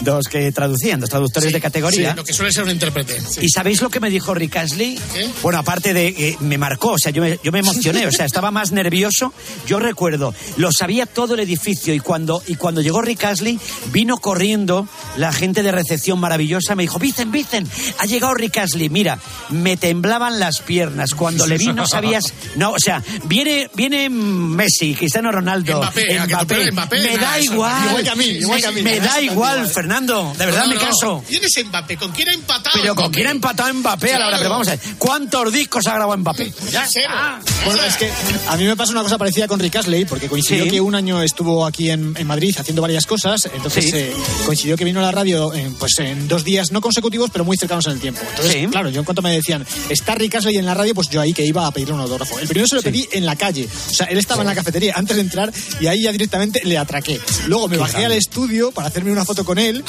[0.00, 2.10] dos que traducían, dos traductores de categoría.
[2.10, 3.20] Sí, lo que suele ser un intérprete.
[3.40, 4.98] ¿Y sabéis lo que me dijo Rick Astley?
[5.12, 5.28] ¿Qué?
[5.42, 8.24] Bueno, aparte de que me marcó, o sea, yo me, yo me emocioné, o sea,
[8.26, 9.32] estaba más nervioso.
[9.66, 13.58] Yo recuerdo, lo sabía todo el edificio y cuando, y cuando llegó Rick Astley,
[13.92, 17.66] vino corriendo la gente de recepción maravillosa, me dijo, Vicen, Vicen,
[17.98, 18.88] ha llegado Rick Astley.
[18.90, 19.18] Mira,
[19.50, 21.14] me temblaban las piernas.
[21.14, 22.24] Cuando le vi no sabías,
[22.56, 24.08] no, o sea, viene viene
[24.52, 27.00] Messi, Cristiano Ronaldo, Mbappé, ¿a que tú eres Mbappé?
[27.00, 27.84] me da eso, igual.
[27.88, 28.82] igual que a mí, igual que a mí.
[28.82, 29.68] Me da igual, igual.
[29.68, 30.32] Fernando.
[30.38, 31.24] De verdad No, me no, caso.
[31.28, 31.96] ¿Quién es Mbappé?
[31.96, 32.78] ¿Con quién ha empatado?
[32.80, 34.38] Pero con quién ha empatado Mbappé a la hora.
[34.38, 36.52] Pero vamos a ver, ¿cuántos discos ha grabado Mbappé?
[36.70, 36.86] Ya.
[36.88, 37.08] Cero.
[37.10, 37.40] Ah.
[37.64, 38.10] Bueno, es que
[38.48, 40.70] a mí me pasa una cosa parecida con Rick Astley, porque coincidió Sí.
[40.70, 43.90] que un año estuvo aquí en, en Madrid haciendo varias cosas, entonces Sí.
[43.94, 44.12] eh,
[44.46, 47.56] coincidió que vino a la radio eh, pues en dos días no consecutivos, pero muy
[47.56, 48.20] cercanos en el tiempo.
[48.30, 48.66] Entonces, Sí.
[48.68, 51.32] claro, yo en cuanto me decían, está Rick Astley en la radio, pues yo ahí
[51.32, 52.38] que iba a pedirle un autógrafo.
[52.38, 54.94] El primero se lo pedí en la calle, o sea, él estaba en la cafetería
[54.96, 57.20] antes de entrar y ahí ya directamente le atraqué.
[57.46, 59.84] Luego me bajé al estudio para hacerme una foto con él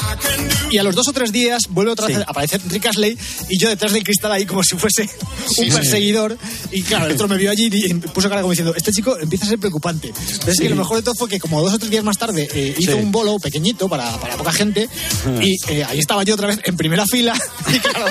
[0.71, 2.23] y a los dos o tres días vuelve otra vez Sí.
[2.25, 3.17] a aparecer Rick Astley
[3.49, 5.09] y yo detrás del cristal ahí como si fuese
[5.57, 6.37] un perseguidor
[6.71, 9.45] y claro, el otro me vio allí y puso cara como diciendo, este chico empieza
[9.45, 10.13] a ser preocupante.
[10.39, 12.17] Pero es que lo mejor de todo fue que como dos o tres días más
[12.17, 12.97] tarde eh, hizo Sí.
[12.99, 14.87] un bolo pequeñito para, para poca gente
[15.41, 17.33] y eh, ahí estaba yo otra vez en primera fila
[17.73, 18.05] y claro,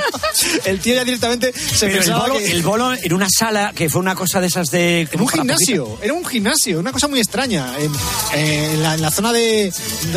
[0.64, 3.72] el tío ya directamente se Pero el pensaba bolo, que- el bolo en una sala
[3.74, 5.08] que fue una cosa de esas de.
[5.12, 7.78] en un gimnasio, era un gimnasio, una cosa muy extraña.
[7.78, 7.92] En,
[8.34, 9.72] eh, en la, en la zona de.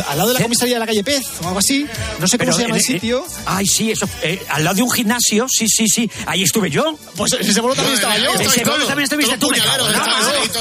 [0.08, 1.86] al lado de la comisaría de la calle Pez o algo así.
[2.18, 3.24] No sé cómo se llama el sitio.
[3.44, 4.08] Ay, sí, eso.
[4.22, 6.10] eh, al lado de un gimnasio, sí, sí, sí.
[6.26, 6.98] Ahí estuve yo.
[7.16, 8.32] Pues en ese bolo también estaba yo.
[8.34, 9.50] En ese bolo también estuviste tú.
[9.50, 10.15] me puñalero, cago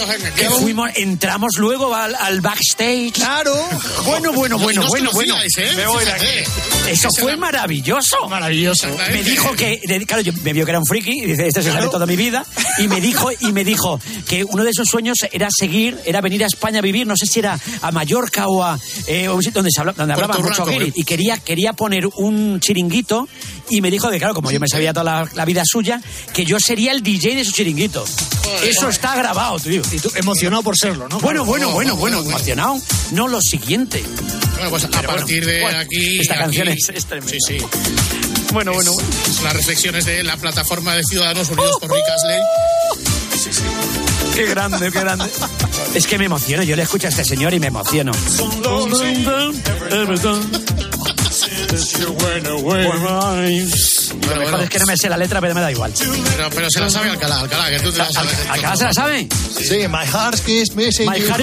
[0.05, 3.13] todos en- Que fuimos, entramos luego al, al backstage.
[3.13, 3.53] Claro.
[4.05, 5.35] Bueno, bueno, bueno, no bueno, bueno.
[5.41, 5.71] ¿eh?
[5.75, 6.25] Me voy de aquí.
[6.89, 8.27] Eso fue era- maravilloso.
[8.29, 8.87] Maravilloso.
[9.11, 11.71] Me dijo que, claro, yo me vio que era un friki y dice, este se
[11.71, 12.45] sabe toda mi vida.
[12.77, 16.43] Y me dijo, y me dijo que uno de sus sueños era seguir, era venir
[16.43, 19.79] a España a vivir, no sé si era a Mallorca o a eh, donde se
[19.79, 20.69] habla, donde Puerto hablaban mucho.
[20.69, 20.91] ¿eh?
[20.93, 23.29] Y quería, quería poner un chiringuito
[23.69, 26.01] y me dijo que, claro, como yo me sabía toda la, la vida suya,
[26.33, 28.05] que yo sería el DJ de su chiringuito.
[28.63, 29.81] Eso está grabado, tío.
[29.91, 31.19] Y tú emocionado por serlo, ¿no?
[31.19, 32.79] Bueno, bueno, bueno, bueno, bueno, emocionado.
[33.11, 34.03] No lo siguiente.
[34.53, 36.19] Bueno, pues a Pero partir bueno, de bueno, aquí.
[36.19, 37.31] esta aquí- canción es- es tremenda.
[37.47, 37.65] Sí, sí.
[38.53, 39.09] Bueno, bueno, bueno.
[39.27, 42.39] Es las reflexiones de la plataforma de Ciudadanos Unidos por Rick Astley.
[44.33, 45.25] Qué grande, qué grande.
[45.93, 46.63] Es que me emociono.
[46.63, 48.11] Yo le escucho a este señor y me emociono.
[54.29, 55.91] Lo mejor es que no me sé la letra, pero me da igual.
[55.97, 58.33] Pero, pero se la sabe Alcalá, Alcalá, que tú te la sabes.
[58.49, 59.27] ¿Acá se la sabe?
[59.57, 61.27] Sí, my heart is missing My you.
[61.27, 61.41] heart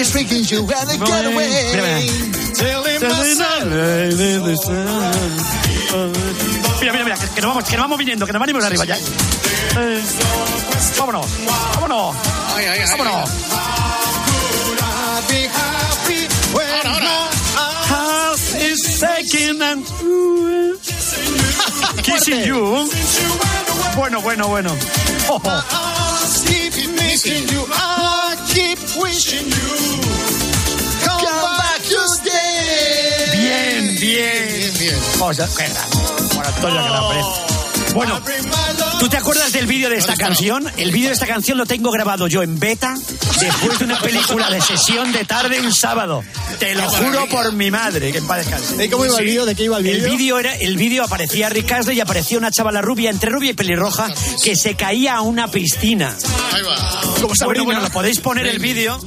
[0.00, 1.48] is thinking you gotta get away.
[1.72, 2.94] Mira,
[6.80, 8.84] Mira, mira, mira, que, que nos vamos, que nos vamos viniendo, que nos venimos arriba
[8.84, 8.96] ya.
[8.96, 10.02] Eh,
[10.98, 11.26] vámonos,
[11.74, 12.16] vámonos,
[12.56, 12.86] Ay, ay, ay.
[12.90, 13.30] vámonos.
[19.04, 19.84] Aching and
[22.02, 22.88] kissing you.
[23.96, 24.70] Bueno, bueno, bueno.
[25.28, 25.62] Oh, oh.
[33.32, 34.02] Bien, bien.
[34.58, 34.98] Bien, bien.
[35.20, 35.96] Oh, ya- qué grande.
[36.48, 37.32] Antonio, que la aprecio.
[37.94, 38.20] Bueno,
[38.98, 40.66] ¿tú te acuerdas del vídeo de esta canción?
[40.76, 42.94] El vídeo de esta canción lo tengo grabado yo en beta
[43.40, 46.22] después de una película de sesión de tarde un sábado.
[46.58, 48.76] Te lo juro por mi madre, que en paz descanse.
[48.76, 49.46] ¿De cómo iba el vídeo?
[49.46, 50.10] ¿De qué iba el El vídeo?
[50.16, 53.54] vídeo era, el vídeo aparecía Rick Astley y aparecía una chavala rubia, entre rubia y
[53.54, 56.16] pelirroja, que se caía a una piscina.
[56.52, 57.00] Ahí va.
[57.20, 58.98] Como Bueno, bueno, lo podéis poner el vídeo.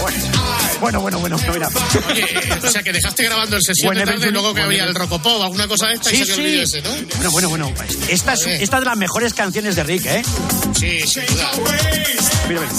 [0.00, 0.37] Bueno,
[0.80, 1.68] bueno, bueno, bueno, mira.
[2.08, 2.24] Oye,
[2.62, 5.42] o sea, que dejaste grabando el sesión de tarde y luego que había el Rocopop,
[5.42, 6.78] alguna cosa de esta y Sí, salió el vídeo sí.
[6.78, 7.30] ese, ¿no?
[7.30, 7.92] Bueno, bueno, bueno.
[8.08, 10.22] Esta es, esta es de las mejores canciones de Rick, ¿eh?
[10.78, 11.50] Sí, sin duda.
[12.48, 12.72] Mira, mira.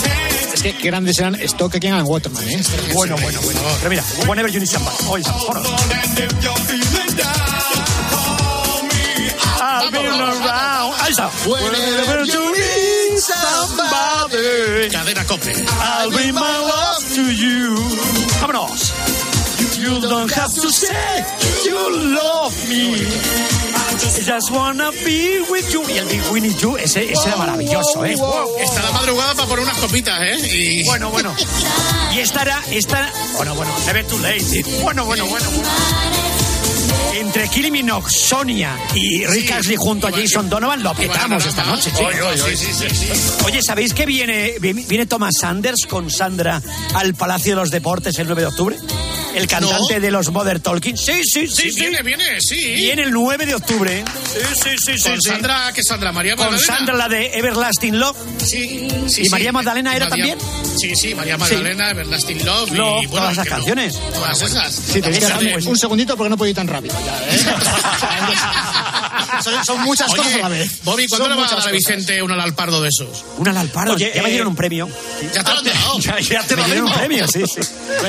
[0.54, 2.62] Es que qué grandes eran Stoke King and Waterman, ¿eh?
[2.94, 3.60] Bueno, bueno, bueno.
[3.80, 4.96] Pero mira, whenever you need somebody.
[5.08, 5.68] Oye, vámonos.
[9.62, 10.94] I'll be around.
[11.02, 11.28] Ahí está.
[11.46, 12.79] Whenever you need
[13.20, 14.90] somebody.
[14.90, 15.54] Cadena Cope.
[15.68, 17.76] I'll bring my love to you.
[18.42, 18.94] Vámonos.
[19.80, 21.24] You don't have to say
[21.66, 21.80] you
[22.16, 22.96] love me.
[22.96, 25.84] I just wanna be with you.
[25.90, 28.16] Y el Big Winnie You, ese, ese era maravilloso, ¿eh?
[28.60, 30.38] Está la madrugada para poner unas copitas, ¿eh?
[30.54, 30.84] Y...
[30.86, 31.36] Bueno, bueno.
[32.12, 34.64] Y esta era, esta, bueno, bueno, never too late.
[34.82, 35.46] Bueno, bueno, bueno.
[35.52, 36.39] bueno.
[37.14, 39.54] Entre Kylie Minogue, Sonia y Rick Sí.
[39.54, 42.14] Astley junto a Jason Donovan lo petamos esta noche, chicos.
[43.46, 46.62] Oye, ¿sabéis que viene, viene Thomas Sanders con Sandra
[46.94, 48.78] al Palacio de los Deportes el 9 de octubre?
[49.40, 50.00] El cantante No.
[50.02, 50.98] de los Mother Talking.
[50.98, 51.80] Sí, sí, sí, Sí, sí.
[51.82, 52.56] viene, viene, sí.
[52.76, 54.04] Viene el 9 de octubre.
[54.34, 55.10] Sí, sí, sí, sí.
[55.10, 55.30] Con sí.
[55.30, 56.12] Sandra, ¿qué Sandra?
[56.12, 56.76] ¿María Con Magdalena?
[56.76, 58.18] Sandra, la de Everlasting Love.
[58.44, 59.30] Sí, sí, ¿Y sí.
[59.30, 60.78] María Magdalena era María- también?
[60.78, 64.00] Sí, sí, María Magdalena, Everlasting Love, Love, y bueno, todas esas que no, canciones.
[64.14, 64.74] Todas esas.
[64.76, 66.96] Sí, que de- un segundito porque no puedo ir tan rápido.
[67.06, 67.40] ya, ¿eh?
[69.44, 70.84] son, son muchas cosas a la vez.
[70.84, 71.72] Bobby, ¿cuándo Son le va a dar a cosas.
[71.72, 73.26] Vicente un alalpardo de esos?
[73.38, 73.94] Una Alparo.
[73.94, 74.90] Oye, ya me eh, dieron un premio.
[75.34, 76.00] Ya te lo han dado.
[76.00, 77.62] Ya, ya te Me me dieron un premio, sí, sí.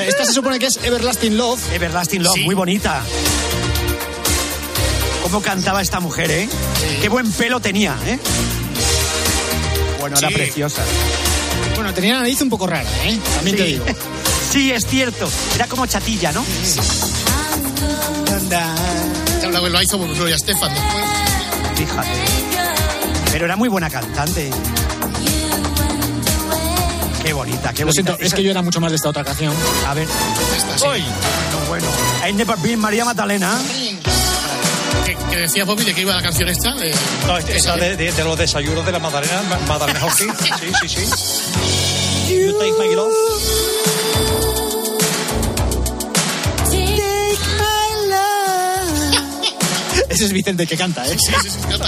[0.07, 1.59] Esta se supone que es Everlasting Love.
[1.73, 2.41] Everlasting Love, Sí.
[2.43, 3.01] muy bonita.
[5.23, 6.49] ¿Cómo cantaba esta mujer, eh?
[7.01, 8.19] Qué buen pelo tenía, ¿eh?
[9.99, 10.81] Bueno, era preciosa.
[11.75, 13.17] Bueno, tenía la nariz un poco rara, ¿eh?
[13.35, 13.85] También te digo.
[14.51, 15.29] Sí, es cierto.
[15.55, 16.43] Era como chatilla, ¿no?
[19.49, 21.03] Claro, lo hizo Gloria Estefan después.
[21.75, 22.09] Fíjate.
[23.31, 24.49] Pero era muy buena cantante.
[27.23, 27.91] Qué bonita, qué Lo bonita.
[27.91, 29.53] siento, es que yo era mucho más de esta otra canción.
[29.87, 30.07] A ver.
[30.57, 30.85] Esta sí.
[30.85, 31.01] Hoy.
[31.01, 31.87] No, bueno.
[32.27, 33.57] I never been María Magdalena.
[35.05, 36.73] Que, que decía Bobby de que iba la canción esta.
[36.73, 36.93] De,
[37.27, 40.29] No, esa de, de- de los desayunos de la Madalena, Madalena Hawking.
[40.79, 42.33] Sí, sí, sí.
[42.35, 43.11] You take my love.
[50.11, 51.17] Ese es Vicente que canta, ¿eh?
[51.17, 51.87] Sí, sí, sí, canta.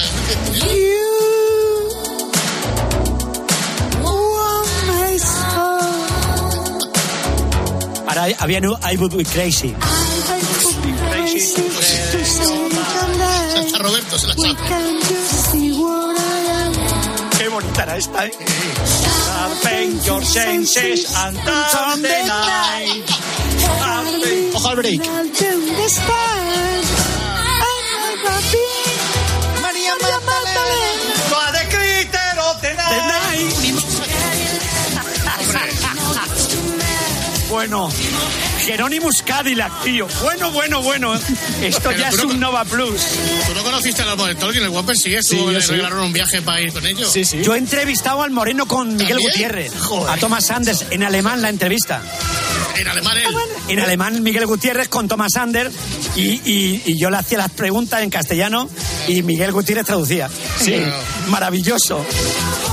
[8.07, 9.73] Ahora había nu- I Would Be Crazy.
[13.57, 14.55] Hasta Roberto se la sabe.
[17.37, 18.31] Qué bonita era esta, ¿eh?
[19.01, 21.37] Sharpen your senses and
[21.71, 23.09] turn the night.
[24.53, 25.01] Ojo al break.
[37.53, 37.87] Bueno,
[38.65, 40.07] Jerónimos Cadillac, tío.
[40.23, 41.13] Bueno, bueno, bueno.
[41.61, 42.99] Esto Pero ya es no- un Nova Plus.
[43.45, 44.63] ¿Tú no conociste al de Tolkien?
[44.63, 45.67] El sí Sí, le sí.
[45.73, 47.11] regalaron un viaje para ir con ellos.
[47.11, 47.43] Sí, sí.
[47.43, 49.19] Yo he entrevistado al Moreno con Miguel.
[49.19, 49.71] Gutiérrez.
[49.81, 50.09] Joder.
[50.09, 52.01] A Thomas Sanders en alemán la entrevista.
[52.75, 53.35] En alemán él.
[53.67, 55.69] En alemán Miguel Gutiérrez con Thomas Sanders
[56.15, 58.67] y, y- y yo le hacía las preguntas en castellano
[59.07, 60.27] y Miguel Gutiérrez traducía.
[60.59, 60.75] Sí,
[61.27, 62.03] maravilloso.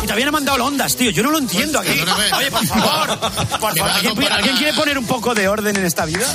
[0.02, 1.10] Y también ha mandado ondas, tío.
[1.10, 1.90] Yo no lo entiendo aquí.
[1.90, 2.32] Perdóname.
[2.32, 3.18] Oye, por favor.
[3.60, 6.26] Por Me ¿Alguien, quiere poner un poco de orden en esta vida?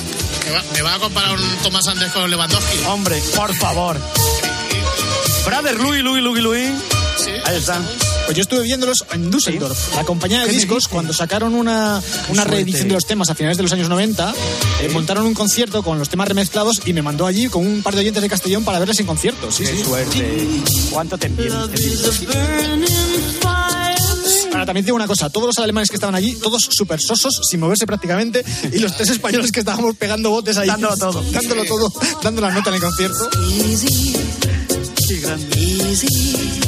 [0.44, 2.78] Me va, me va a comparar un Thomas Anders con Lewandowski.
[2.86, 4.00] Hombre, por favor.
[5.44, 6.70] Brother Louis, Louis, Louis, Louis.
[7.16, 7.30] Sí.
[7.44, 7.80] Ahí está.
[8.26, 9.94] Pues yo estuve viéndolos en Düsseldorf.
[9.94, 13.56] La compañía de ¿Qué discos, cuando sacaron una, una reedición de los temas a finales
[13.56, 14.34] de los años 90,
[14.82, 17.94] eh, montaron un concierto con los temas remezclados y me mandó allí con un par
[17.94, 19.52] de oyentes de Castellón para verles en concierto.
[19.52, 19.84] Sí, sí.
[19.84, 20.46] Suerte.
[20.90, 21.30] ¿Cuánto te?
[24.52, 27.60] Ahora también digo una cosa, todos los alemanes que estaban allí, todos súper sosos, sin
[27.60, 30.66] moverse prácticamente, y los tres españoles que estábamos pegando botes ahí.
[30.66, 31.22] Dándolo todo.
[31.30, 33.30] Dándolo todo, dando la nota en el concierto.
[35.06, 36.65] Sí, grande.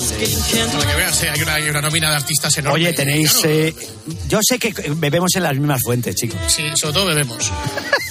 [0.00, 0.72] Grande.
[0.72, 2.80] Para que veas, eh, hay, una, hay una nómina de artistas enorme.
[2.80, 3.32] Oye, tenéis.
[3.34, 3.48] Claro.
[3.54, 3.74] eh,
[4.28, 6.38] yo sé que bebemos en las mismas fuentes, chicos.
[6.48, 7.50] Sí, sobre todo bebemos.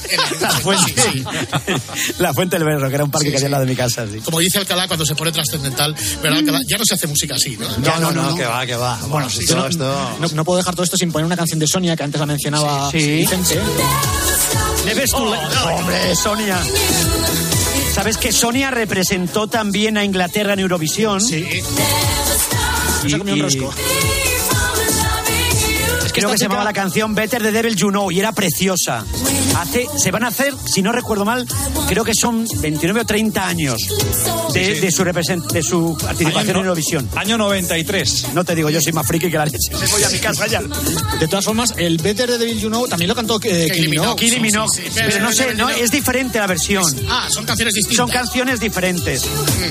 [0.10, 1.24] En la- La fuente, sí,
[1.66, 1.74] sí.
[2.20, 3.46] la fuente del Berro, que era un parque Sí, que había sí.
[3.46, 4.06] al lado de mi casa.
[4.12, 4.20] Sí.
[4.20, 6.60] Como dice Alcalá cuando se pone trascendental, ¿verdad, Alcalá?
[6.68, 7.66] Ya no se hace música así, ¿no?
[7.82, 8.98] Ya no, no, que va, que va.
[9.08, 9.70] Bueno, yo no,
[10.20, 12.26] no- no puedo dejar todo esto sin poner una canción de Sonia que antes la
[12.28, 13.12] mencionaba Sí, sí.
[13.18, 13.60] Vicente.
[14.86, 15.18] Debes tú.
[15.18, 16.60] Hombre, Sonia.
[17.94, 21.22] ¿Sabes que Sonia representó también a Inglaterra en Eurovisión?
[21.22, 21.46] Sí.
[26.14, 29.04] Creo que se llamaba la canción Better the Devil You Know y era preciosa.
[29.58, 31.48] Hace, se van a hacer, si no recuerdo mal,
[31.88, 33.78] creo que son 29 o 30 años
[34.54, 37.10] de, de su, represent- de su participación Año en no- Eurovisión.
[37.16, 38.34] Año 93.
[38.34, 39.58] No te digo, yo soy más friki que la leche.
[39.80, 40.62] Me voy a mi casa ya.
[41.20, 44.16] De todas formas, el Better de Devil You Know también lo cantó eh, Kylie Minogue.
[44.18, 44.70] Kylie Minogue.
[44.76, 44.92] sí, sí.
[44.96, 46.84] Pero no sé, no, es diferente la versión.
[47.10, 47.98] Ah, son canciones distintas.
[47.98, 49.22] Son canciones diferentes.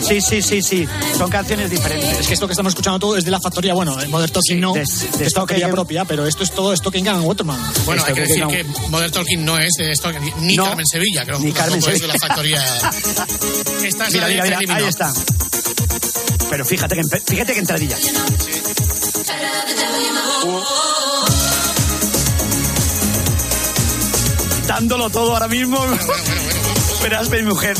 [0.08, 0.88] Sí, sí, sí, sí.
[1.18, 2.20] Son canciones diferentes.
[2.20, 4.60] Es que esto que estamos escuchando todo es de la factoría, bueno, el Modern Talking
[4.60, 7.60] no, de- de, de Stoker- propia, pero esto es todo Stocking and Waterman.
[7.84, 11.24] Bueno, hay que decir que Modern Talking no es de esto, ni, No, Carmen Sevilla,
[11.26, 11.38] creo.
[11.40, 12.14] ni Carmen es de Sevilla.
[12.14, 12.64] la factoría.
[13.84, 15.12] Esta es Mira, la mira, mira, ahí está.
[16.48, 17.96] Pero fíjate que, fíjate que entradilla.
[24.66, 25.78] Dándolo todo ahora mismo.
[27.02, 27.76] Verás, mi mujer.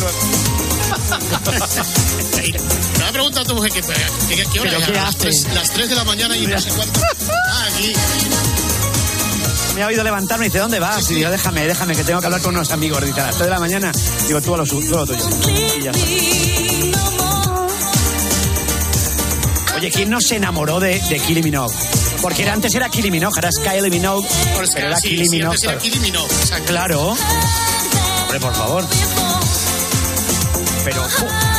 [2.98, 5.18] Me ha preguntado tu mujer que, que, hora ¿Pero es, qué las, hace?
[5.18, 7.00] tres, las 3 de la mañana y no sé cuánto.
[7.82, 7.92] Aquí.
[9.74, 11.10] Me ha oído levantarme y dice, ¿dónde vas?
[11.10, 13.02] Y digo, déjame, déjame, que tengo que hablar con unos amigos.
[13.04, 13.90] Dice, a las 3 de la mañana.
[14.26, 15.18] Digo, tú a lo, tú a lo tuyo.
[15.76, 16.06] Y ya está.
[19.76, 21.74] Oye, ¿quién no se enamoró de, de Kylie Minogue?
[22.20, 25.30] Porque era, antes era Kylie Minogue, ahora es Kylie Minogue, pero era sí, Kylie sí,
[25.30, 25.54] Minogue.
[25.56, 26.66] antes era Kylie Minogue, exacto.
[26.66, 27.16] Claro.
[28.22, 28.84] Hombre, por favor.
[30.84, 31.02] Pero...
[31.02, 31.52] uh,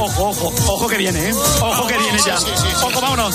[0.00, 1.34] Ojo, ojo, ojo que viene, ¿eh?
[1.60, 2.36] Ojo que viene ya.
[2.36, 3.34] Ojo, vámonos.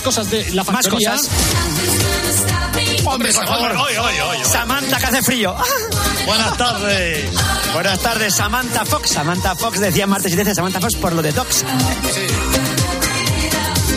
[0.00, 1.10] Más cosas de la Más factoría.
[1.12, 1.28] cosas.
[3.04, 3.74] Hombre, por favor.
[4.44, 5.54] Samantha, que hace frío.
[6.26, 7.28] Buenas tardes.
[7.74, 9.10] Buenas tardes, Samantha Fox.
[9.10, 11.64] Samantha Fox decía martes y 13 Samantha Fox por lo de Docs.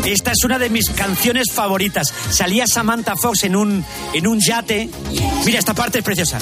[0.05, 2.13] Esta es una de mis canciones favoritas.
[2.29, 4.89] Salía Samantha Fox en un, en un yate.
[5.45, 6.37] Mira, esta parte es preciosa.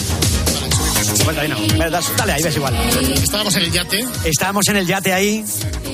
[1.24, 1.58] Bueno, ahí no.
[2.18, 2.74] Dale, ahí ves igual.
[3.24, 4.06] Estábamos en el yate.
[4.24, 5.46] Estábamos en el yate ahí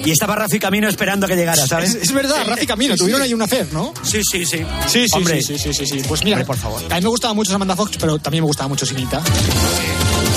[0.05, 1.95] y estaba Rafi Camino esperando que llegara, ¿sabes?
[1.95, 3.93] Es, es verdad, Rafi Camino, tuvieron ahí una fer, ¿no?
[4.03, 4.65] Sí, sí, sí.
[4.87, 5.41] Sí, sí, Hombre.
[5.41, 6.05] sí, sí, sí, sí, sí.
[6.07, 6.81] Pues mira, Hombre, por favor.
[6.89, 9.21] A mí me gustaba mucho Samantha Fox, pero también me gustaba mucho Sinita.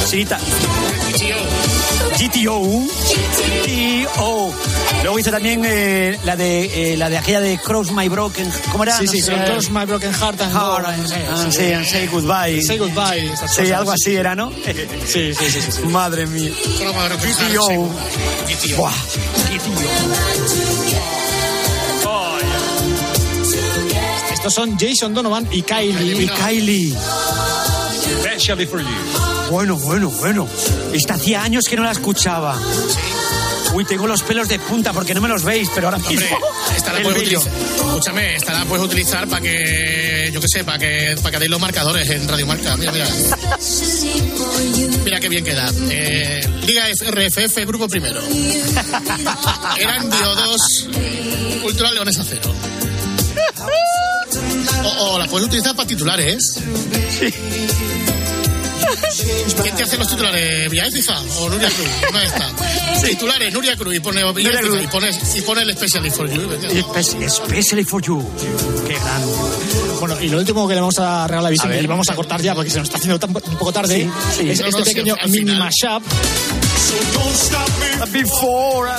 [0.08, 0.38] Sinita.
[2.20, 2.60] GTO.
[3.64, 4.52] GTO.
[5.02, 8.52] Luego hizo también eh, la de eh, la de aquella de Cross My Broken.
[8.70, 8.98] ¿Cómo era?
[8.98, 9.32] Sí, No sí, sé.
[9.46, 10.52] Cross My Broken Heart and.
[10.52, 12.60] Heart and- ah, sí, and say goodbye.
[12.62, 13.32] Say goodbye.
[13.32, 14.52] esas Sí, cosas, algo así era, ¿no?
[15.06, 15.72] Sí, sí, sí, sí.
[15.72, 15.82] sí.
[15.84, 16.50] Madre mía.
[16.78, 17.88] GTO.
[18.76, 18.92] Buah,
[24.32, 26.22] Estos son Jason Donovan y Kylie.
[26.24, 26.94] Y Kylie.
[28.24, 29.29] Especially for you.
[29.50, 30.48] Bueno, bueno, bueno.
[30.92, 32.56] Esta hacía años que no la escuchaba.
[33.74, 36.12] Uy, tengo los pelos de punta porque no me los veis, pero ahora mismo.
[36.36, 37.52] Hombre, esta la puedes utilizar.
[37.52, 41.50] Escúchame, esta la puedes utilizar para que, yo qué sé, para que, para que deis
[41.50, 42.76] los marcadores en Radio Marca.
[42.76, 43.08] Mira, mira.
[45.04, 45.68] Mira qué bien queda.
[45.90, 48.20] Eh, Liga RFF, grupo primero.
[49.78, 50.88] Eran Dio 2,
[51.62, 52.54] Cultural Leones a cero.
[54.84, 56.60] O, o la puedes utilizar para titulares.
[59.62, 60.70] ¿Quién te hace los titulares?
[60.70, 61.88] ¿Vía Écija o Nuria Cruz?
[62.10, 63.02] Una de estas.
[63.02, 64.24] Titulares, Nuria Cruz y pone, y
[64.88, 66.42] pone, y pone el Special for You.
[66.52, 68.30] Espe- for you.
[68.86, 69.22] Qué gran.
[70.00, 72.40] Bueno, y lo último que le vamos a regalar a Vicente, y vamos a cortar
[72.40, 74.50] ya porque se nos está haciendo tan- un poco tarde, Sí, sí.
[74.50, 75.58] es No, este no, pequeño mini final.
[75.58, 76.02] mashup
[78.12, 78.90] Before.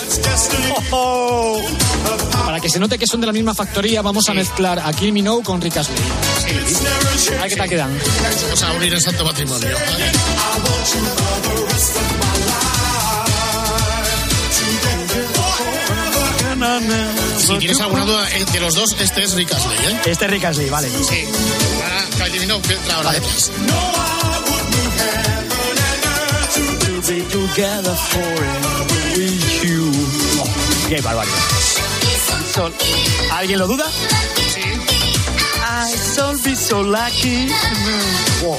[0.92, 1.62] Oh.
[2.46, 5.12] Para que se note que son de la misma factoría, vamos a mezclar a Kill
[5.14, 5.98] Me Now con Rick Astley.
[7.38, 8.00] A ver qué tal quedan.
[8.44, 9.78] Vamos a unir el santo matrimonio.
[17.38, 20.02] Si tienes alguna duda eh, de los dos, este es Rick Astley, ¿eh?
[20.06, 20.90] Este es Rick Astley, vale.
[20.90, 21.26] Sí.
[21.84, 23.52] Ahora Kylie Minogue que entra ahora detrás.
[27.56, 28.86] Together forever
[29.18, 29.92] with you.
[30.42, 30.48] Oh,
[30.90, 31.36] qué barbaridad.
[32.54, 32.74] Sol-
[33.32, 33.86] ¿Alguien lo duda?
[35.64, 37.48] I shall be so lucky.
[38.44, 38.58] Wow.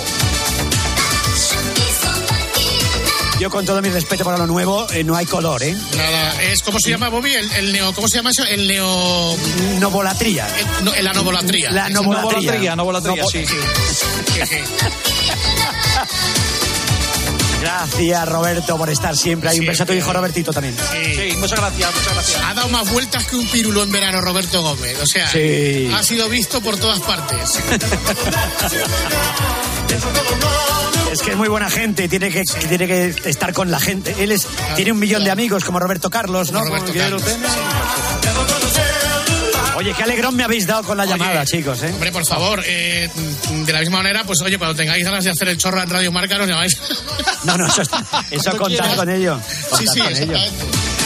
[3.40, 5.74] Yo con todo mi respeto para lo nuevo, eh, no hay color, ¿eh?
[5.96, 7.34] Nada, es ¿cómo se llama Bobby?
[7.34, 8.44] El, el neo, ¿cómo se llama eso?
[8.44, 9.36] El neo.
[9.80, 10.46] Novolatría.
[10.58, 11.70] el- no, la novolatría.
[11.72, 12.76] La Esa novolatría.
[12.76, 13.44] Novolatría, sí.
[14.34, 14.64] Jeje.
[17.62, 19.60] Gracias, Roberto, por estar siempre ahí.
[19.60, 20.74] Un beso a tu hijo Robertito también.
[20.92, 22.42] Sí, muchas gracias, muchas gracias.
[22.44, 24.98] Ha dado más vueltas que un pirulo en verano Roberto Gómez.
[25.00, 25.90] O sea, Sí.
[25.94, 27.58] ha sido visto por todas partes.
[31.12, 34.14] Es que es muy buena gente, tiene que, tiene que estar con la gente.
[34.18, 34.46] Él es,
[34.76, 36.60] tiene un millón de amigos como Roberto Carlos, ¿no?
[36.60, 37.38] Como Roberto Quiero Carlos.
[39.76, 41.90] Oye, qué alegrón me habéis dado con la llamada, Oye, chicos, ¿eh?
[41.92, 43.08] Hombre, por favor, eh,
[43.64, 46.12] de la misma manera, pues oye, cuando tengáis ganas de hacer el chorro en Radio
[46.12, 46.76] Marca, nos llamáis.
[47.44, 47.82] No, no, eso,
[48.30, 49.36] eso contad con ello.
[49.76, 50.38] Sí, Contad sí, con ello.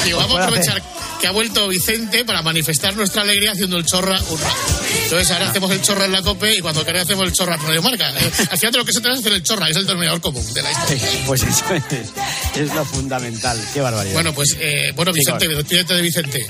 [0.04, 0.82] Digo, vamos a aprovechar
[1.18, 4.56] que ha vuelto Vicente para manifestar nuestra alegría haciendo el chorra un rato.
[5.04, 7.62] Entonces ahora hacemos el chorra en la COPE y cuando queráis hacemos el chorra en
[7.62, 8.10] Radio Marca.
[8.10, 9.86] Eh, Al final de lo que se trata es hacer el chorra, que es el
[9.86, 11.02] denominador común de la historia.
[11.26, 11.82] Pues eso es,
[12.56, 13.60] es lo fundamental.
[13.72, 14.14] Qué barbaridad.
[14.14, 16.46] Bueno, pues, eh, bueno, Vicente, despídete de Vicente.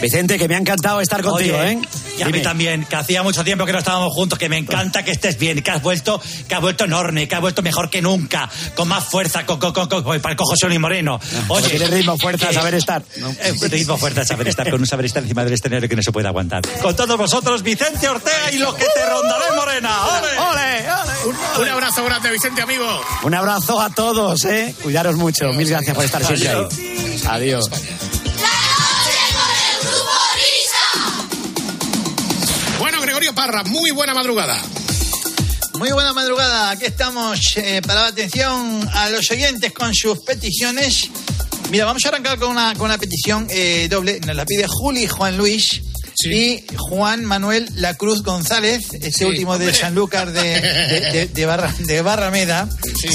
[0.00, 1.78] Vicente, que me ha encantado estar contigo, Oye, ¿eh?
[2.18, 5.04] Y a mí también, que hacía mucho tiempo que no estábamos juntos, que me encanta
[5.04, 8.00] que estés bien, que has vuelto, que has vuelto enorme, que has vuelto mejor que
[8.02, 11.18] nunca, con más fuerza, con, con, con, con, con José Luis Moreno.
[11.48, 13.02] Oye, tiene ritmo, fuerza, que- saber estar.
[13.16, 13.30] ¿no?
[13.30, 16.12] Eh, ritmo, fuerza, saber estar, con un saber estar encima del escenario que no se
[16.12, 16.62] puede aguantar.
[16.80, 20.06] Con todos vosotros, Vicente Ortega y los que te rondaré, Morena.
[20.06, 20.38] ¡Ole!
[20.38, 21.12] ¡Ole, ole!
[21.24, 22.86] Un, un abrazo grande, Vicente, amigo.
[23.22, 24.74] Un abrazo a todos, ¿eh?
[24.82, 25.50] Cuidaros mucho.
[25.54, 27.22] Mil gracias por estar siempre ahí.
[27.26, 27.70] Adiós.
[32.78, 34.60] Bueno, Gregorio Parra, muy buena madrugada.
[35.78, 41.10] Muy buena madrugada, aquí estamos eh, para dar atención a los oyentes con sus peticiones.
[41.70, 44.20] Mira, vamos a arrancar con una, con una petición eh, doble.
[44.20, 45.82] Nos la pide Juli Juan Luis
[46.24, 49.72] y Juan Manuel La Cruz González, este Sí, último de.
[49.74, 52.68] Sanlúcar de, de, de- de Barra, de Barrameda.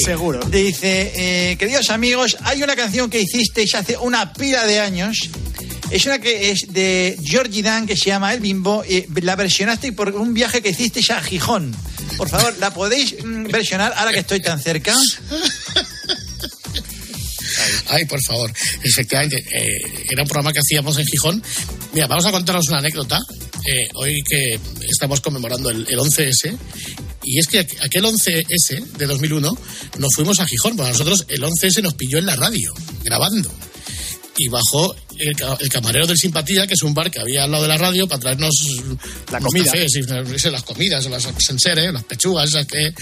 [0.04, 0.40] Seguro.
[0.46, 5.30] Dice, eh, queridos amigos, hay una canción que hicisteis hace una pila de años.
[5.90, 8.84] Es una que es de Georgie Dan que se llama El Bimbo.
[8.88, 11.76] y la versionasteis por un viaje que hicisteis a Gijón.
[12.18, 14.94] Por favor, ¿la podéis mm, versionar ahora que estoy tan cerca?
[17.88, 18.52] Ay, por favor.
[18.84, 21.44] Efectivamente, eh, era un programa que hacíamos en Gijón.
[21.94, 23.20] Mira, vamos a contaros una anécdota.
[23.66, 24.60] eh, hoy que
[24.90, 26.58] estamos conmemorando el, el 11S.
[27.24, 29.58] Y es que aqu- aquel 11S de 2001
[29.98, 30.76] nos fuimos a Gijón.
[30.76, 33.52] Bueno, nosotros el 11S nos pilló en la radio, grabando.
[34.38, 37.64] y bajó el, el camarero del Simpatía, que es un bar que había al lado
[37.64, 38.56] de la radio, para traernos
[39.32, 39.66] La comida.
[39.66, 42.94] cafés y sé, las comidas, las senseres, las pechugas, esas que...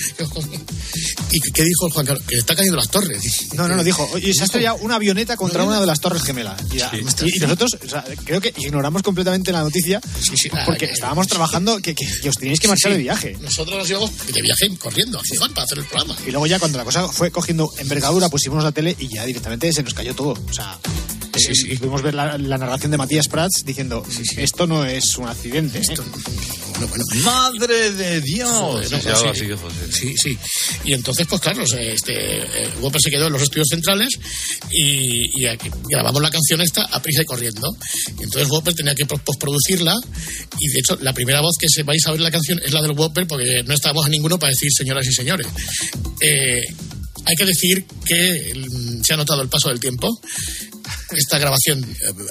[1.31, 2.23] ¿Y qué dijo el Juan Carlos?
[2.27, 3.47] Que está cayendo las torres.
[3.53, 6.23] No, no, no, dijo, oye, se ha estrellado una avioneta contra una de las torres
[6.23, 6.61] gemelas.
[6.71, 10.01] Y, y- y nosotros, o sea, creo que ignoramos completamente la noticia
[10.65, 12.97] porque estábamos trabajando que, que- que os teníais que marchar Sí.
[12.97, 13.37] de viaje.
[13.41, 16.15] Nosotros nos íbamos de viaje corriendo a Gijón para hacer el programa.
[16.25, 19.71] Y luego ya cuando la cosa fue cogiendo envergadura, pusimos la tele y ya directamente
[19.73, 20.31] se nos cayó todo.
[20.49, 20.77] O sea,
[21.35, 24.05] eh, pudimos ver la, la narración de Matías Prats diciendo,
[24.37, 25.79] esto no es un accidente.
[25.79, 25.81] ¿eh?".
[27.23, 28.49] Madre de Dios.
[28.49, 29.45] Joder, no, Sí, algo sí.
[29.91, 29.91] sí.
[29.91, 30.37] Sí, sí.
[30.85, 34.09] Y entonces, pues claro, este, eh, Whopper se quedó en los estudios centrales
[34.71, 37.75] y, y aquí grabamos la canción esta a prisa y corriendo.
[38.19, 39.95] Y entonces Whopper tenía que pos- posproducirla
[40.59, 42.81] y de hecho la primera voz que se vais a ver la canción es la
[42.83, 45.47] del Whopper porque no estábamos a ninguno para decir señoras y señores.
[46.21, 46.61] Eh,
[47.25, 50.07] hay que decir que mm, se ha notado el paso del tiempo.
[51.11, 51.85] Esta grabación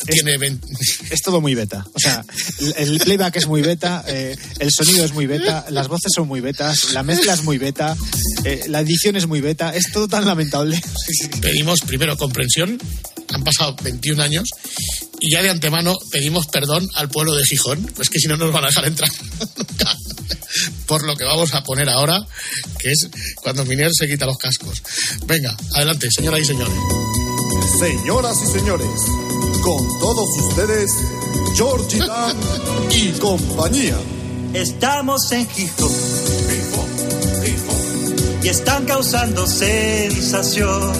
[0.07, 0.66] tiene 20
[1.11, 1.87] Es todo muy beta.
[1.93, 2.24] O sea,
[2.77, 6.41] el, playback es muy beta, eh, el sonido es muy beta, las voces son muy
[6.41, 7.97] betas, la mezcla es muy beta,
[8.45, 10.81] eh, la edición es muy beta, es todo tan lamentable.
[11.41, 12.79] pedimos primero comprensión,
[13.29, 14.49] han pasado 21 años,
[15.20, 18.53] y ya de antemano pedimos perdón al pueblo de Gijón, pues que si no nos
[18.53, 19.11] van a dejar entrar.
[20.87, 22.18] Por lo que vamos a poner ahora,
[22.79, 23.09] que es
[23.43, 24.83] cuando Minier se quita los cascos.
[25.27, 27.06] Venga, adelante, señoras y señores.
[27.67, 28.89] Señoras y señores,
[29.62, 30.91] con todos ustedes,
[31.57, 32.37] Georgie Dan
[32.91, 33.97] y compañía.
[34.55, 35.91] Estamos en Gijón.
[38.43, 40.93] Y están causando sensación.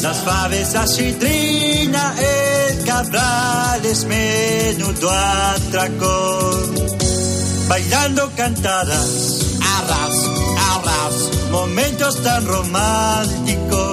[0.00, 6.74] Las faves, la citrina, el cabral es menudo atracón.
[7.68, 13.83] Bailando cantadas, arras, arras, momentos tan románticos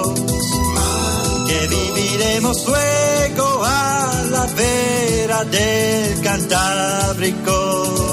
[1.52, 8.08] que viviremos luego a la vera del Cantábrico.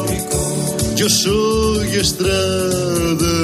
[0.95, 3.35] Yo soy Estrada,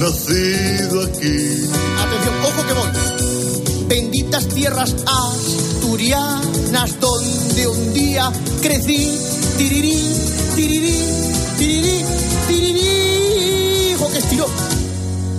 [0.00, 1.38] nacido aquí.
[2.02, 2.90] Atención, ojo que voy.
[3.86, 9.18] Benditas tierras asturianas donde un día crecí.
[9.56, 9.98] Tirirí,
[10.56, 10.96] tirirí,
[11.58, 12.04] tirirí,
[12.48, 13.94] tirirí.
[13.94, 14.46] Ojo que estiró.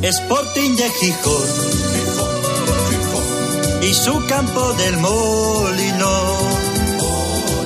[0.02, 2.09] Sporting de Gijón
[3.90, 6.12] y su campo del molino,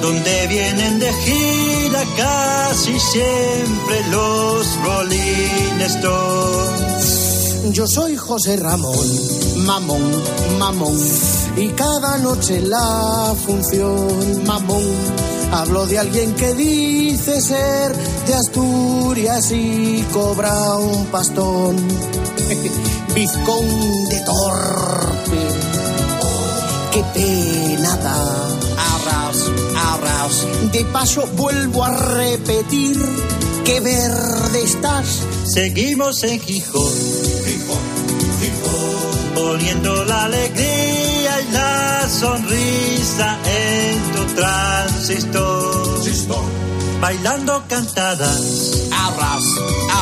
[0.01, 7.74] donde vienen de gira casi siempre los Rolling Stones.
[7.74, 9.07] Yo soy José Ramón,
[9.65, 10.11] mamón,
[10.59, 10.97] mamón,
[11.57, 14.95] y cada noche la función, mamón,
[15.51, 17.93] hablo de alguien que dice ser
[18.28, 21.76] de Asturias y cobra un pastón,
[23.15, 25.12] vizconde torpe,
[26.94, 28.16] qué pena da.
[28.94, 29.52] Arras,
[29.91, 30.36] arras.
[30.72, 32.98] De paso vuelvo a repetir
[33.66, 35.24] que verde estás.
[35.46, 36.94] Seguimos en Gijón,
[39.34, 46.44] poniendo la alegría y la sonrisa en tu transistor.
[47.02, 49.44] Bailando cantadas, arras,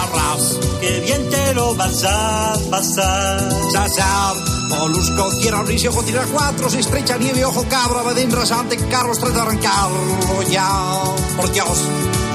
[0.02, 3.50] arras, que bien te lo vas a pasar.
[3.72, 4.36] Sazar,
[4.78, 5.30] Molusco,
[5.66, 10.44] Risi, Ojo, Tierra 4, se estrecha nieve, Ojo, Cabra, Badín, Rasante, Carlos, Tres de arrancarlo
[10.50, 11.04] ya,
[11.38, 11.80] por Dios.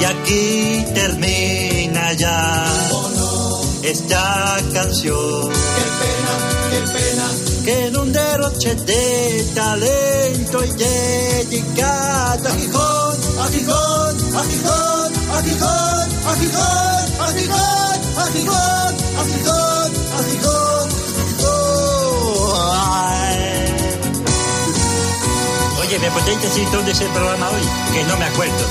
[0.01, 2.67] Y aquí termina ya
[3.83, 5.49] esta canción.
[5.49, 6.33] Qué pena,
[6.71, 7.65] qué pena.
[7.65, 15.13] Que en un derroche de talento y de llegada a Gijón, a Gijón, a Gijón,
[15.33, 20.57] a Gijón, a Gijón, a Gijón, a Gijón, a Gijón, a Gijón.
[20.59, 20.66] Oh.
[25.81, 27.63] Oye, ¿me podéis decir dónde es el programa hoy?
[27.93, 28.67] Que no me acuerdo.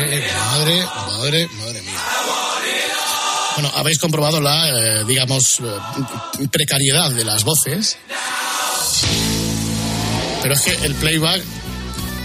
[0.00, 0.22] Eh,
[0.52, 1.98] madre, madre, madre mía.
[3.56, 7.98] Bueno, habéis comprobado la, eh, digamos, eh, precariedad de las voces.
[10.42, 11.42] Pero es que el playback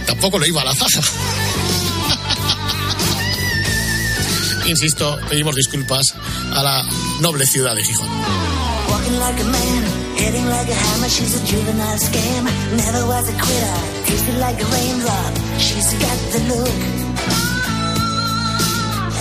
[0.05, 1.01] tampoco lo iba a la zaga.
[4.68, 6.14] Insisto, pedimos disculpas
[6.53, 6.86] a la
[7.20, 8.72] noble ciudad de Gijón.
[9.14, 9.84] Walking like a man,
[10.18, 11.07] hitting like a hammer.
[11.07, 12.45] She's a juvenile scam.
[12.78, 13.78] Never was a quitter.
[14.05, 15.34] Tasted like a raindrop.
[15.59, 16.80] She's got the look.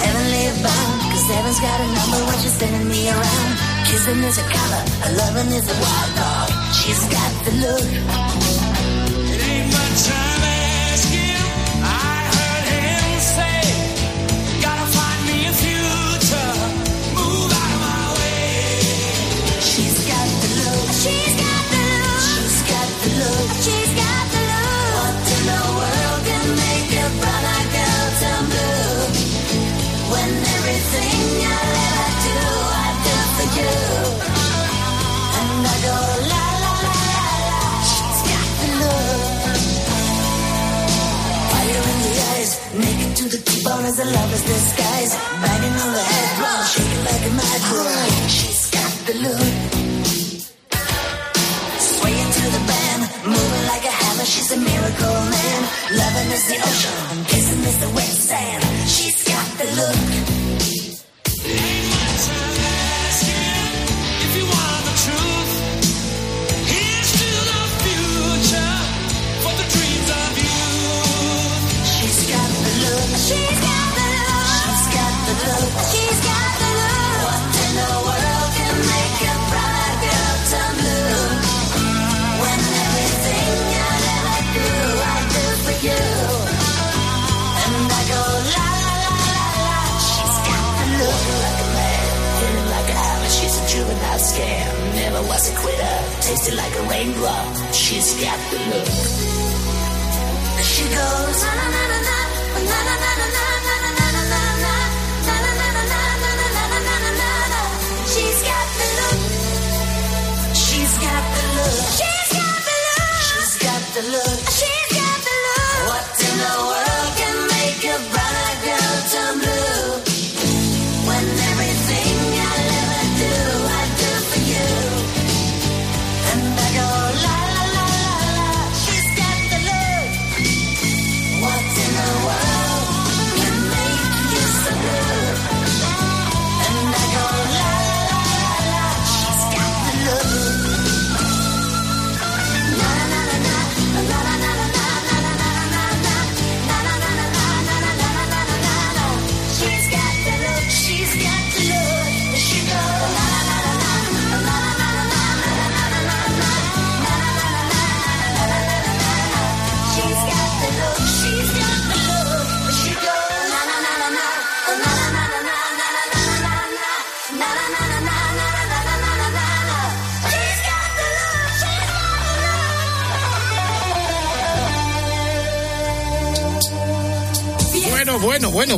[0.01, 3.53] Heavenly bound, cause heaven's got a number when she's sending me around.
[3.85, 6.49] Kissing is a color, a loving is a wild dog.
[6.73, 8.72] She's got the look.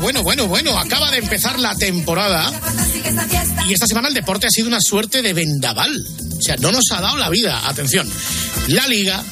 [0.01, 0.79] Bueno, bueno, bueno.
[0.79, 2.53] Acaba de empezar la temporada
[3.69, 5.93] y esta semana el deporte ha sido una suerte de vendaval.
[6.39, 7.69] O sea, no nos ha dado la vida.
[7.69, 8.09] Atención.
[8.69, 9.23] La Liga,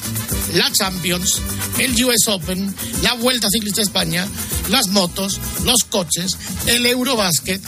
[0.53, 1.41] la Champions,
[1.79, 4.27] el US Open, la Vuelta Ciclista España,
[4.69, 6.37] las motos, los coches,
[6.67, 7.61] el Eurobásquet.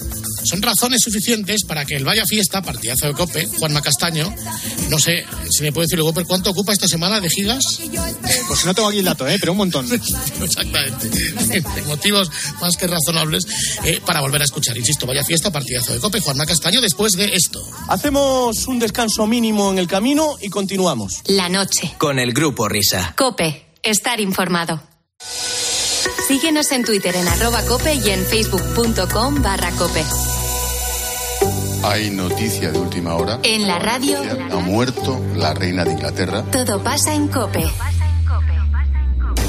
[0.46, 4.34] Son razones suficientes para que el Vaya Fiesta, partidazo de Cope, Juanma Castaño,
[4.90, 7.80] no sé si me puede decir luego, pero ¿cuánto ocupa esta semana de gigas?
[8.48, 9.38] Pues no tengo aquí el dato, ¿eh?
[9.40, 9.88] pero un montón.
[10.42, 11.10] Exactamente.
[11.88, 12.30] Motivos
[12.62, 13.46] más que razonables
[13.84, 14.78] eh, para volver a escuchar.
[14.78, 17.64] Insisto, vaya fiesta, partidazo de Cope, Juanma Castaño, después de esto.
[17.88, 21.22] Hacemos un descanso mínimo en el camino y continuamos.
[21.26, 21.96] La noche.
[21.98, 23.14] Con el grupo Risa.
[23.18, 23.66] Cope.
[23.82, 24.82] Estar informado.
[26.28, 30.04] Síguenos en Twitter en arroba cope y en facebook.com barra cope.
[31.88, 33.40] Hay noticia de última hora.
[33.44, 34.18] En la radio,
[34.52, 36.44] Ha muerto la reina de Inglaterra.
[36.52, 37.64] todo pasa en cope.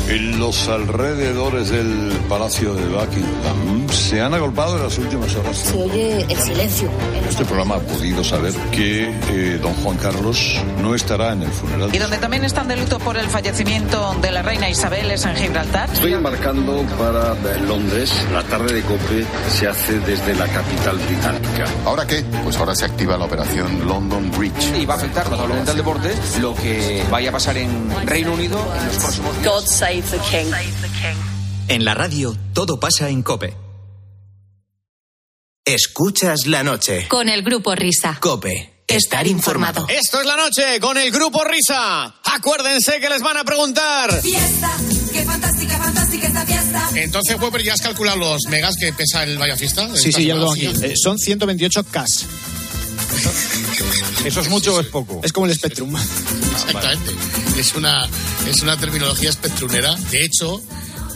[0.09, 5.57] En los alrededores del Palacio de Buckingham se han agolpado en las últimas horas.
[5.57, 6.89] Se oye el silencio.
[7.29, 11.91] Este programa ha podido saber que eh, don Juan Carlos no estará en el funeral.
[11.93, 15.35] Y donde también están de luto por el fallecimiento de la reina Isabel es en
[15.35, 15.91] Gibraltar.
[15.93, 17.35] Estoy embarcando para
[17.67, 18.13] Londres.
[18.33, 21.65] La tarde de COPE se hace desde la capital británica.
[21.85, 22.23] ¿Ahora qué?
[22.45, 24.73] Pues ahora se activa la operación London Bridge.
[24.81, 28.57] Y va a afectar notablemente al deporte lo que vaya a pasar en Reino Unido
[28.79, 29.53] en los próximos días.
[29.53, 31.17] God save the king.
[31.69, 33.57] En la radio, todo pasa en Cope.
[35.65, 37.09] Escuchas la noche.
[37.09, 38.19] Con el grupo Risa.
[38.21, 38.85] Cope.
[38.87, 39.87] Estar informado.
[39.89, 42.15] Esto es la noche con el grupo Risa.
[42.23, 44.23] Acuérdense que les van a preguntar.
[44.23, 44.71] Fiesta,
[45.13, 46.89] qué fantástica, fantástica esta fiesta.
[46.95, 49.89] Entonces, Weber, ¿ya has calculado los megas que pesa el Vaya Fiesta?
[49.97, 50.85] Sí, sí, ya lo tengo aquí.
[50.85, 52.05] Eh, son 128 K.
[54.25, 55.21] ¿Eso es mucho o es poco?
[55.23, 55.95] Es como el Spectrum.
[55.97, 57.13] Exactamente.
[57.59, 58.09] Es una,
[58.49, 59.95] es una terminología espectrunera.
[60.11, 60.61] De hecho,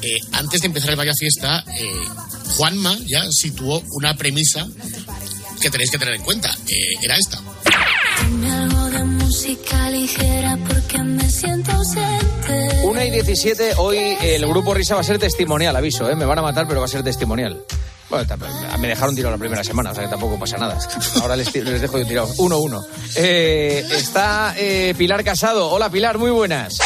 [0.02, 1.90] eh, antes de empezar el Vaya Fiesta, eh,
[2.56, 4.66] Juanma ya situó una premisa
[5.60, 6.56] que tenéis que tener en cuenta.
[6.68, 7.40] Eh, era esta.
[8.22, 12.80] Ponme algo de música ligera porque me siento ausente.
[12.84, 16.16] 1 y 17, hoy el grupo Risa va a ser testimonial, aviso, ¿eh?
[16.16, 17.62] me van a matar, pero va a ser testimonial.
[18.78, 20.78] Me dejaron tirado la primera semana, o sea que tampoco pasa nada.
[21.22, 22.28] Ahora les, dejo yo tirado.
[22.28, 22.84] 1-1.
[23.16, 25.68] Eh, está eh, Pilar Casado.
[25.70, 26.78] Hola Pilar, muy buenas.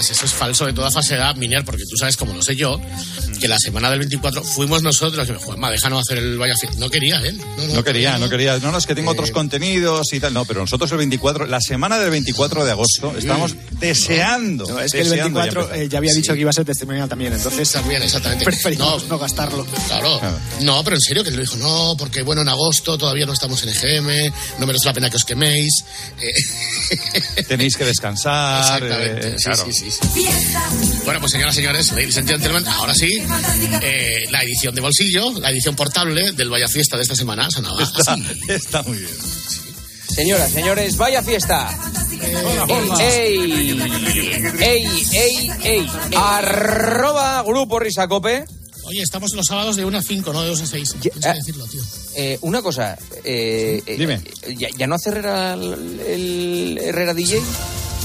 [0.00, 2.80] Además eso es falso de toda falsedad, Miner, porque tú sabes, como lo sé yo,
[3.40, 6.54] que la semana del 24 fuimos nosotros, que Juanma, déjanos hacer el vaya.
[6.78, 7.36] No quería él.
[7.38, 8.58] No, no, No quería, no quería.
[8.58, 10.32] No, no, es que tengo otros contenidos y tal.
[10.32, 14.66] No, pero nosotros el 24, la semana del 24 de agosto, estamos deseando.
[14.66, 15.82] No, es que el deseando 24 empezar.
[15.82, 18.44] eh, ya había dicho que iba a ser testimonial también, entonces También, exactamente.
[18.44, 19.66] preferimos no, gastarlo.
[19.86, 20.20] Claro.
[20.60, 23.62] No, pero en serio que lo dijo, no, porque bueno, en agosto todavía no estamos
[23.62, 25.84] en EGM, no merece la pena que os queméis.
[26.20, 28.60] Eh, Tenéis que descansar.
[28.60, 29.28] Exactamente.
[29.28, 29.64] eh, sí, claro.
[29.66, 30.26] sí, sí, sí.
[31.04, 33.22] Bueno, pues señoras y señores, ladies and gentlemen, ahora sí,
[33.82, 37.82] eh, la edición de bolsillo, la edición portable del Vaya Fiesta de esta semana sonaba
[37.82, 38.22] Está, así.
[38.48, 39.10] está muy bien.
[40.08, 41.70] Señoras, señores, vaya fiesta.
[43.00, 43.80] ¡Ey!
[44.60, 45.86] ¡Ey, ey, ey!
[46.16, 48.44] Arroba Grupo Risacope.
[48.84, 50.94] Oye, estamos los sábados de 1 a 5, no de 2 a 6.
[51.00, 51.80] Tienes que decirlo, tío.
[52.16, 52.98] Eh, una cosa.
[53.24, 54.20] Eh, eh, Dime.
[54.56, 57.40] ¿ya, ya no hace Herrera el, el Herrera DJ?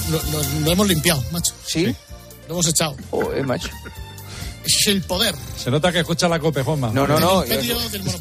[0.09, 1.53] Lo, lo- lo hemos limpiado, macho.
[1.65, 1.95] ¿Sí?
[2.47, 2.95] Lo hemos echado.
[3.09, 3.69] Joder, macho.
[4.65, 5.35] Es el poder.
[5.57, 6.91] Se nota que escucha la cope, Juanma.
[6.91, 7.45] No, no, no.
[7.45, 7.75] Yo-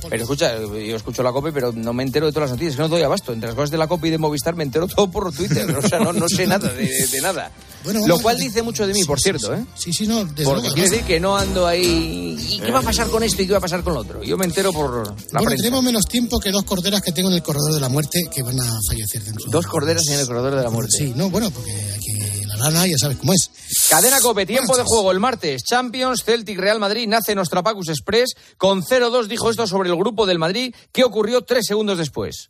[0.09, 2.77] pero escucha, yo escucho la COPE, pero no me entero de todas las noticias.
[2.77, 3.33] Que no doy abasto.
[3.33, 5.69] Entre las cosas de la COPE y de Movistar me entero todo por Twitter.
[5.77, 7.51] O sea, no, no sé nada de, de nada.
[7.85, 9.65] Bueno, Lo cual dice mucho de mí, por cierto, ¿eh?
[9.75, 10.75] Sí, sí, no, desde Porque luego.
[10.75, 12.37] quiere decir que no ando ahí.
[12.49, 14.23] ¿Y qué va a pasar con esto y qué va a pasar con lo otro?
[14.23, 15.57] Yo me entero por la bueno, prensa.
[15.65, 18.43] tenemos menos tiempo que dos corderas que tengo en el corredor de la muerte que
[18.43, 19.51] van a fallecer dentro.
[19.51, 20.93] Dos corderas en el corredor de la muerte.
[20.99, 22.44] Sí, no, bueno, porque aquí
[22.87, 23.51] ya sabes cómo es.
[23.89, 25.63] Cadena Cope, tiempo de juego el martes.
[25.63, 28.35] Champions, Celtic, Real Madrid, nace Nostrapacus Express.
[28.57, 30.75] Con 0-2 dijo esto sobre el grupo del Madrid.
[30.93, 32.49] ¿Qué ocurrió tres segundos después?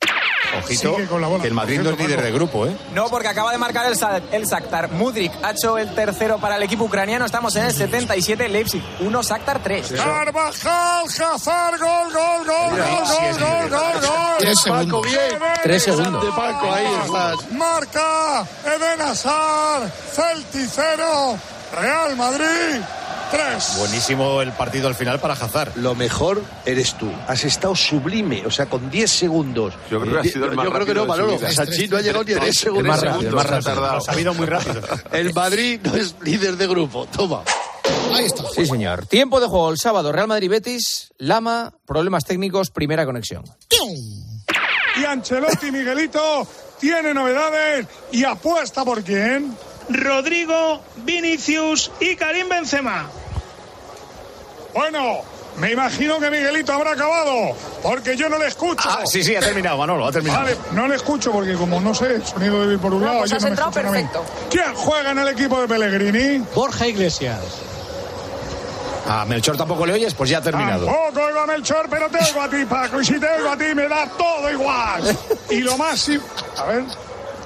[0.58, 0.96] Ojito,
[1.40, 2.76] que el Madrid no es líder de grupo, ¿eh?
[2.92, 3.98] No, porque acaba de marcar el,
[4.32, 4.90] el Shakhtar.
[4.92, 7.24] Mudrik ha hecho el tercero para el equipo ucraniano.
[7.24, 9.92] Estamos en el 77, Leipzig 1, Shakhtar 3.
[9.92, 14.36] Carvajal, Hazard, gol, gol, gol, Mira, gol, gol, gol, gol, gol.
[14.38, 14.86] Tres segundos.
[14.86, 15.42] Paco, bien.
[15.62, 16.34] Tres segundos.
[16.34, 17.52] Paco, ahí estás.
[17.52, 21.38] Marca Eden Hazard, Celtic 0,
[21.72, 22.80] Real Madrid
[23.34, 23.78] 3.
[23.78, 25.76] Buenísimo el partido al final para Hazard.
[25.76, 27.10] Lo mejor eres tú.
[27.26, 29.74] Has estado sublime, o sea, con 10 segundos.
[29.90, 31.38] Yo creo que ha sido el más Yo creo que no, Manolo.
[31.38, 32.86] Sachi no ha llegado ni a 10 segundos.
[32.88, 33.84] más rápido, el más rápido.
[33.84, 34.80] Ha salido muy rápido.
[35.12, 37.06] El Madrid no es líder de grupo.
[37.06, 37.42] Toma.
[38.12, 38.44] Ahí está.
[38.54, 39.06] Sí, señor.
[39.06, 40.12] Tiempo de juego el sábado.
[40.12, 43.44] Real Madrid Betis, Lama, problemas técnicos, primera conexión.
[44.96, 46.46] Y Ancelotti, Miguelito,
[46.78, 49.56] tiene novedades y apuesta por quién.
[49.88, 53.10] Rodrigo, Vinicius y Karim Benzema.
[54.74, 55.20] Bueno,
[55.56, 58.88] me imagino que Miguelito habrá acabado, porque yo no le escucho.
[58.90, 60.42] Ah, sí, sí, ha terminado, Manolo, ha terminado.
[60.42, 63.30] Vale, no le escucho porque como no sé, el sonido débil por un lado, pues
[63.30, 64.02] yo has no entrado escuchan a mí.
[64.02, 64.24] perfecto.
[64.50, 66.44] ¿Quién juega en el equipo de Pellegrini?
[66.54, 67.38] Borja Iglesias.
[69.06, 70.86] A Melchor tampoco le oyes, pues ya ha terminado.
[70.86, 73.00] Tampoco oigo a Melchor, pero te oigo a ti, Paco.
[73.00, 75.16] Y si te oigo a ti, me da todo igual.
[75.50, 76.08] Y lo más...
[76.56, 76.84] A ver...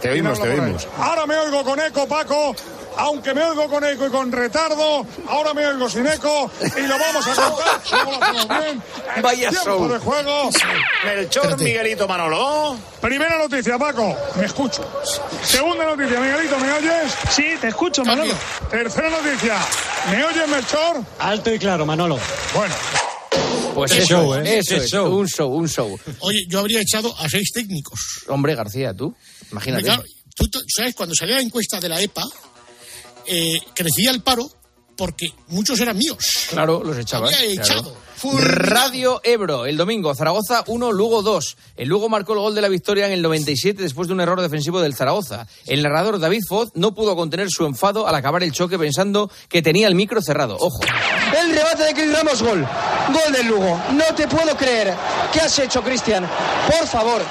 [0.00, 0.86] Te oímos, te oímos.
[0.98, 2.54] Ahora me oigo con eco, Paco.
[2.98, 6.98] Aunque me oigo con eco y con retardo, ahora me oigo sin eco y lo
[6.98, 8.74] vamos a contar.
[9.16, 9.88] El Vaya tiempo show.
[9.88, 10.50] de juego.
[11.04, 11.64] Melchor, Espérate.
[11.64, 12.76] Miguelito, Manolo.
[13.00, 14.16] Primera noticia, Paco.
[14.36, 14.84] Me escucho.
[15.44, 17.12] Segunda noticia, Miguelito, ¿me oyes?
[17.30, 18.34] Sí, te escucho, Manolo.
[18.70, 19.56] Tercera noticia.
[20.10, 21.02] ¿Me oyes, Melchor?
[21.20, 22.18] Alto y claro, Manolo.
[22.54, 22.74] Bueno,
[23.74, 24.58] Pues eso, show, es, ¿eh?
[24.58, 25.16] eso es, show.
[25.16, 25.98] un show, un show.
[26.20, 28.24] Oye, yo habría echado a seis técnicos.
[28.28, 29.14] Hombre, García, tú,
[29.52, 29.84] imagínate.
[29.84, 30.02] Claro,
[30.34, 32.22] tú tú sabes, cuando salía la encuesta de la EPA,
[33.28, 34.50] eh, crecía el paro
[34.96, 36.18] porque muchos eran míos.
[36.50, 37.34] Claro, los echabas.
[37.34, 37.96] Había claro.
[38.22, 41.56] Radio Ebro, el domingo, Zaragoza 1, Lugo 2.
[41.76, 44.40] El Lugo marcó el gol de la victoria en el 97 después de un error
[44.40, 45.46] defensivo del Zaragoza.
[45.66, 49.62] El narrador David Foz no pudo contener su enfado al acabar el choque pensando que
[49.62, 50.56] tenía el micro cerrado.
[50.58, 50.80] Ojo.
[51.38, 52.66] El rebate de Cris Ramos, gol.
[53.08, 53.80] Gol del Lugo.
[53.92, 54.94] No te puedo creer.
[55.32, 56.28] ¿Qué has hecho, Cristian?
[56.66, 57.22] Por favor.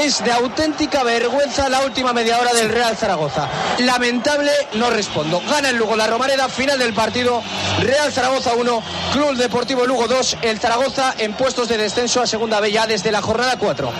[0.00, 3.48] Es de auténtica vergüenza la última media hora del Real Zaragoza.
[3.78, 5.40] Lamentable, no respondo.
[5.48, 7.42] Gana el Lugo la Romareda, final del partido.
[7.80, 8.82] Real Zaragoza 1,
[9.12, 10.31] Club Deportivo Lugo 2.
[10.40, 13.92] El Zaragoza en puestos de descenso a Segunda B desde la jornada 4.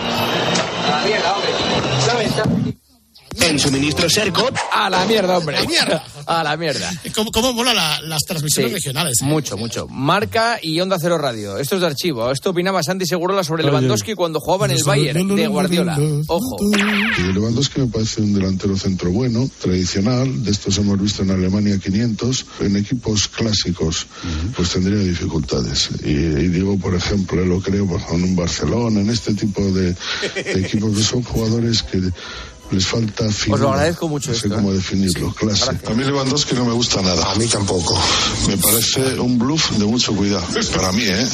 [3.41, 4.55] En suministro Sercot.
[4.73, 5.57] A la mierda, hombre.
[5.61, 6.05] La mierda.
[6.27, 6.91] A la mierda.
[7.15, 9.21] ¿Cómo, cómo mola la- las transmisiones Sí, regionales?
[9.21, 9.25] eh?
[9.25, 9.87] Mucho, mucho.
[9.89, 11.59] Marca y Onda Cero Radio.
[11.59, 12.31] Esto es de archivo.
[12.31, 15.99] Esto opinaba Santi Segurola sobre Lewandowski cuando jugaba en el Bayern de Guardiola.
[16.29, 16.57] Ojo.
[17.33, 22.47] Lewandowski me parece un delantero centro bueno, tradicional, de estos hemos visto en Alemania 500,
[22.61, 24.07] en equipos clásicos
[24.57, 25.91] pues tendría dificultades.
[26.05, 29.93] Y, y digo, por ejemplo, lo creo pues, en un Barcelona, en este tipo de,
[30.35, 32.01] de equipos que son jugadores que
[32.73, 33.55] les falta figura.
[33.57, 34.57] Os lo agradezco mucho No sé esto, ¿eh?
[34.59, 35.71] cómo definirlo, clase.
[35.71, 37.31] A mí Lewandowski no me gusta nada.
[37.31, 37.99] A mí tampoco.
[38.49, 40.45] Me parece un bluff de mucho cuidado.
[40.75, 41.27] Para mí, ¿eh?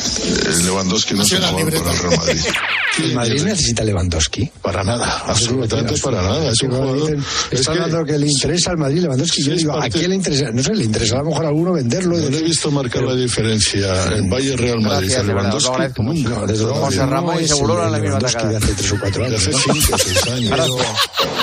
[0.46, 2.40] El Lewandowski no es un jugador para el Real Madrid.
[2.98, 3.14] Lewandowski.
[3.14, 4.50] Madrid necesita Lewandowski.
[4.62, 6.50] Para nada, absolutamente para nada.
[6.50, 7.14] Es un jugador.
[7.50, 9.42] es Está que- hablando que le interesa al Madrid Lewandowski.
[9.42, 10.50] Yo Seis digo, ¿a quién le interesa?
[10.52, 12.16] No sé, le interesa a lo mejor a alguno venderlo.
[12.16, 15.76] No le he visto marcar la diferencia en Valle Real Madrid Gracias, a Lewandowski.
[15.96, 16.80] lo nunca, desde luego.
[16.86, 18.50] José Ramón y el Seguro la misma Lewandowski tacada.
[18.50, 19.40] de hace tres o cuatro De años.
[19.46, 19.58] hace ¿no?
[19.74, 20.50] cinco o seis años.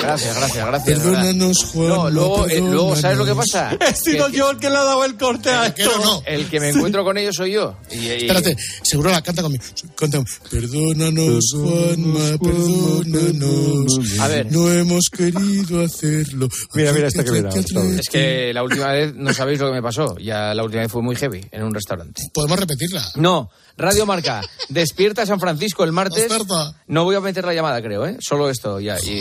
[0.02, 0.98] Gracias, gracias, gracias.
[0.98, 1.88] Perdónanos, Juan.
[1.88, 3.76] No, luego, eh, luego, ¿sabes lo que pasa?
[3.80, 5.90] He sido yo el que le ha dado el corte a esto.
[6.02, 6.22] no.
[6.26, 7.76] El que me encuentro con ellos soy yo.
[7.90, 9.64] Y, y- Espérate, seguro la canta conmigo.
[10.50, 13.98] Perdónanos, Juanma, perdónanos.
[14.20, 14.50] A ver.
[14.52, 16.48] No hemos querido hacerlo.
[16.74, 17.48] Mira, mira esta que viene.
[17.98, 20.16] Es que la última vez no sabéis lo que me pasó.
[20.18, 22.22] Ya la última vez fue muy heavy en un restaurante.
[22.32, 23.04] Podemos repetirla.
[23.16, 26.28] No, Radio Marca, despierta San Francisco el martes.
[26.86, 28.16] No voy a meter la llamada, creo, ¿eh?
[28.20, 28.96] Solo esto ya.
[29.00, 29.20] Y...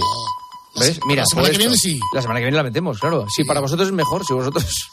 [0.80, 1.00] ¿Ves?
[1.08, 2.00] Mira, La semana que viene sí.
[2.14, 3.26] La semana que viene la metemos, claro.
[3.34, 4.66] Si para vosotros es mejor, si vosotros.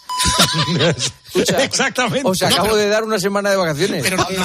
[1.35, 2.29] Escucha, Exactamente.
[2.29, 4.03] Os acabo de dar una semana de vacaciones.
[4.03, 4.37] Pero, ¿nos, de-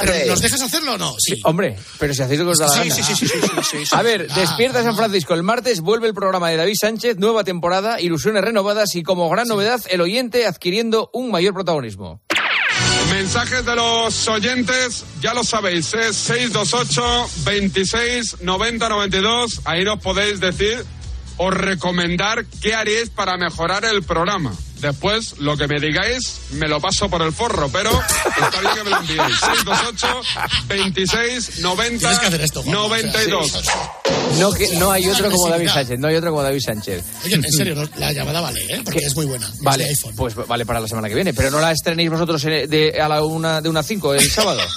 [0.00, 1.14] pero, ¿nos dejas hacerlo o no?
[1.18, 1.40] Sí.
[1.44, 2.94] Hombre, pero si hacéis lo que os da la gana.
[2.94, 3.96] sí, sí, sí, sí, sí, sí, sí.
[3.96, 5.34] A ver, Ah, despierta San Francisco.
[5.34, 9.48] El martes vuelve el programa de David Sánchez, nueva temporada, ilusiones renovadas y como gran
[9.48, 12.20] novedad, el oyente adquiriendo un mayor protagonismo.
[13.10, 19.60] Mensajes de los oyentes, ya lo sabéis, es 628 26 90 92.
[19.64, 20.84] Ahí nos podéis decir
[21.36, 24.52] o recomendar qué haríais para mejorar el programa.
[24.80, 28.84] Después, lo que me digáis, me lo paso por el forro, pero está bien que
[28.84, 29.38] me lo enviéis.
[29.38, 30.20] 628
[30.68, 32.74] 26 90 Tienes que hacer esto, Juan.
[32.74, 33.62] 92.
[34.32, 34.40] Sí.
[34.40, 35.68] No, que, no hay otro como David.
[35.68, 37.04] Sánchez, no hay otro como David Sánchez.
[37.24, 38.80] Oye, en serio, la llamada vale, ¿eh?
[38.84, 39.06] Porque ¿Qué?
[39.06, 39.46] es muy buena.
[39.46, 42.42] Es de Vale, pues vale para la semana que viene, pero no la estrenéis vosotros
[42.42, 44.60] de, a la una, de una 5 el sábado.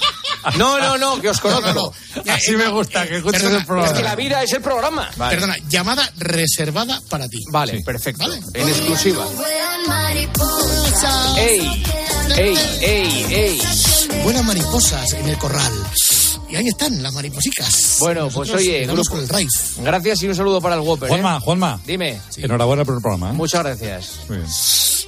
[0.60, 1.74] No, no, no, que os conozco.
[1.74, 1.94] No, no,
[2.26, 2.32] no.
[2.32, 3.92] Así me gusta, que escuches Perdona, el programa.
[3.92, 5.10] Es que la vida es el programa.
[5.18, 7.40] Vale, Perdona, llamada reservada para ti.
[7.50, 8.24] vale perfecto.
[8.28, 8.40] Vale.
[8.54, 9.26] En exclusiva.
[11.38, 11.84] ¡Ey!
[12.38, 13.62] ¡Ey, ey, ey!
[14.24, 15.74] Buenas mariposas en el corral.
[16.56, 17.98] Y ahí están las mariposicas.
[18.00, 19.50] Bueno, pues oye, grupo- con el.
[19.84, 21.08] Gracias y un saludo para el Whopper.
[21.10, 21.12] ¿eh?
[21.12, 21.82] Juanma, Juanma.
[21.86, 22.22] Dime.
[22.38, 23.32] Enhorabuena por el programa.
[23.32, 23.34] ¿eh?
[23.34, 24.20] Muchas gracias.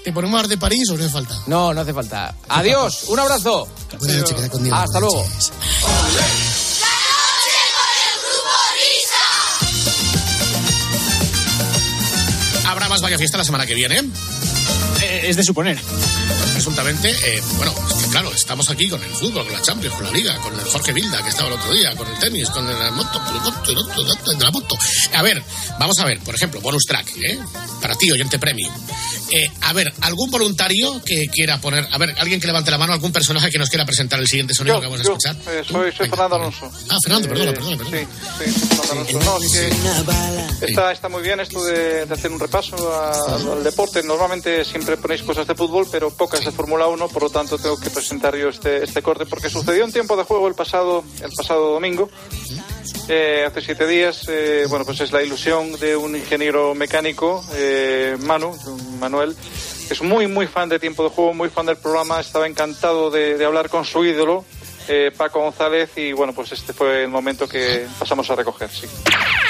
[0.04, 1.36] ¿Te ponemos a dar de París o no hace falta?
[1.48, 2.36] No, no hace falta.
[2.50, 3.66] Adiós, un abrazo.
[3.98, 4.76] Buenas noches, queda con Dios.
[4.78, 5.26] Hasta luego.
[12.68, 14.00] Habrá más Vaya Fiesta la semana que viene.
[15.02, 15.78] Eh, es de suponer.
[16.58, 20.06] Resultamente, eh, bueno, es que claro, estamos aquí con el fútbol, con la Champions, con
[20.06, 22.68] la Liga, con el Jorge Vilda que estaba el otro día, con el tenis, con
[22.68, 24.76] la moto, con el moto, el otro, el otro, el de la moto.
[25.14, 25.44] A ver,
[25.80, 27.38] vamos a ver, por ejemplo, bonus track, ¿eh?
[27.80, 28.74] Para ti, oyente premium.
[29.32, 32.94] Eh, a ver, algún voluntario que quiera poner, a ver, alguien que levante la mano,
[32.94, 35.36] algún personaje que nos quiera presentar el siguiente sonido que vamos a escuchar.
[35.50, 36.72] eh, soy, soy Fernando Alonso.
[36.90, 38.00] Ah, Fernando, perdona, Eh, perdona, perdona.
[38.00, 38.08] Sí,
[38.46, 39.20] sí, Fernando Alonso.
[39.20, 39.52] No, es
[40.60, 44.02] que está, está muy bien esto de, de hacer un repaso a- al deporte.
[44.02, 47.78] Normalmente siempre ponéis cosas de fútbol, pero pocas de Fórmula 1, por lo tanto tengo
[47.78, 51.32] que presentar yo este, este corte, porque sucedió un tiempo de juego el pasado, el
[51.34, 52.10] pasado domingo.
[53.10, 58.16] Eh, hace siete días, eh, bueno, pues es la ilusión de un ingeniero mecánico, eh,
[58.22, 58.58] Manu,
[59.00, 59.36] Manuel,
[59.88, 63.12] que es muy, muy fan de tiempo de juego, muy fan del programa, estaba encantado
[63.12, 64.46] de, de hablar con su ídolo,
[65.18, 68.88] Paco González, y bueno, pues este fue el momento que pasamos a recoger, sí.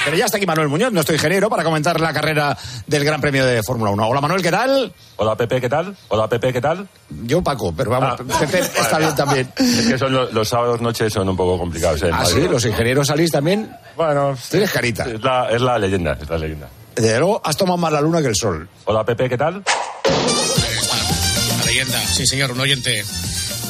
[0.08, 3.46] Pero ya está aquí Manuel Muñoz, nuestro ingeniero, para comentar la carrera del Gran Premio
[3.46, 4.08] de Fórmula 1.
[4.08, 4.94] Hola Manuel, ¿qué tal?
[5.18, 5.98] Hola Pepe, ¿qué tal?
[6.08, 6.88] Hola Pepe, ¿qué tal?
[7.10, 8.40] Yo Paco, pero vamos, Ah.
[8.40, 9.52] Pepe está bien también.
[9.58, 12.02] Es que son los, los sábados noches son un poco complicados.
[12.04, 12.08] ¿eh?
[12.08, 12.42] en Ah, Madrid.
[12.44, 13.70] sí, los ingenieros salís también.
[13.98, 15.04] Bueno, Tienes carita.
[15.04, 16.70] es la, es la leyenda, es la leyenda.
[16.96, 18.70] Desde luego, has tomado más la luna que el sol.
[18.86, 19.62] Hola Pepe, ¿qué tal?
[21.60, 23.04] La leyenda, sí señor, un oyente,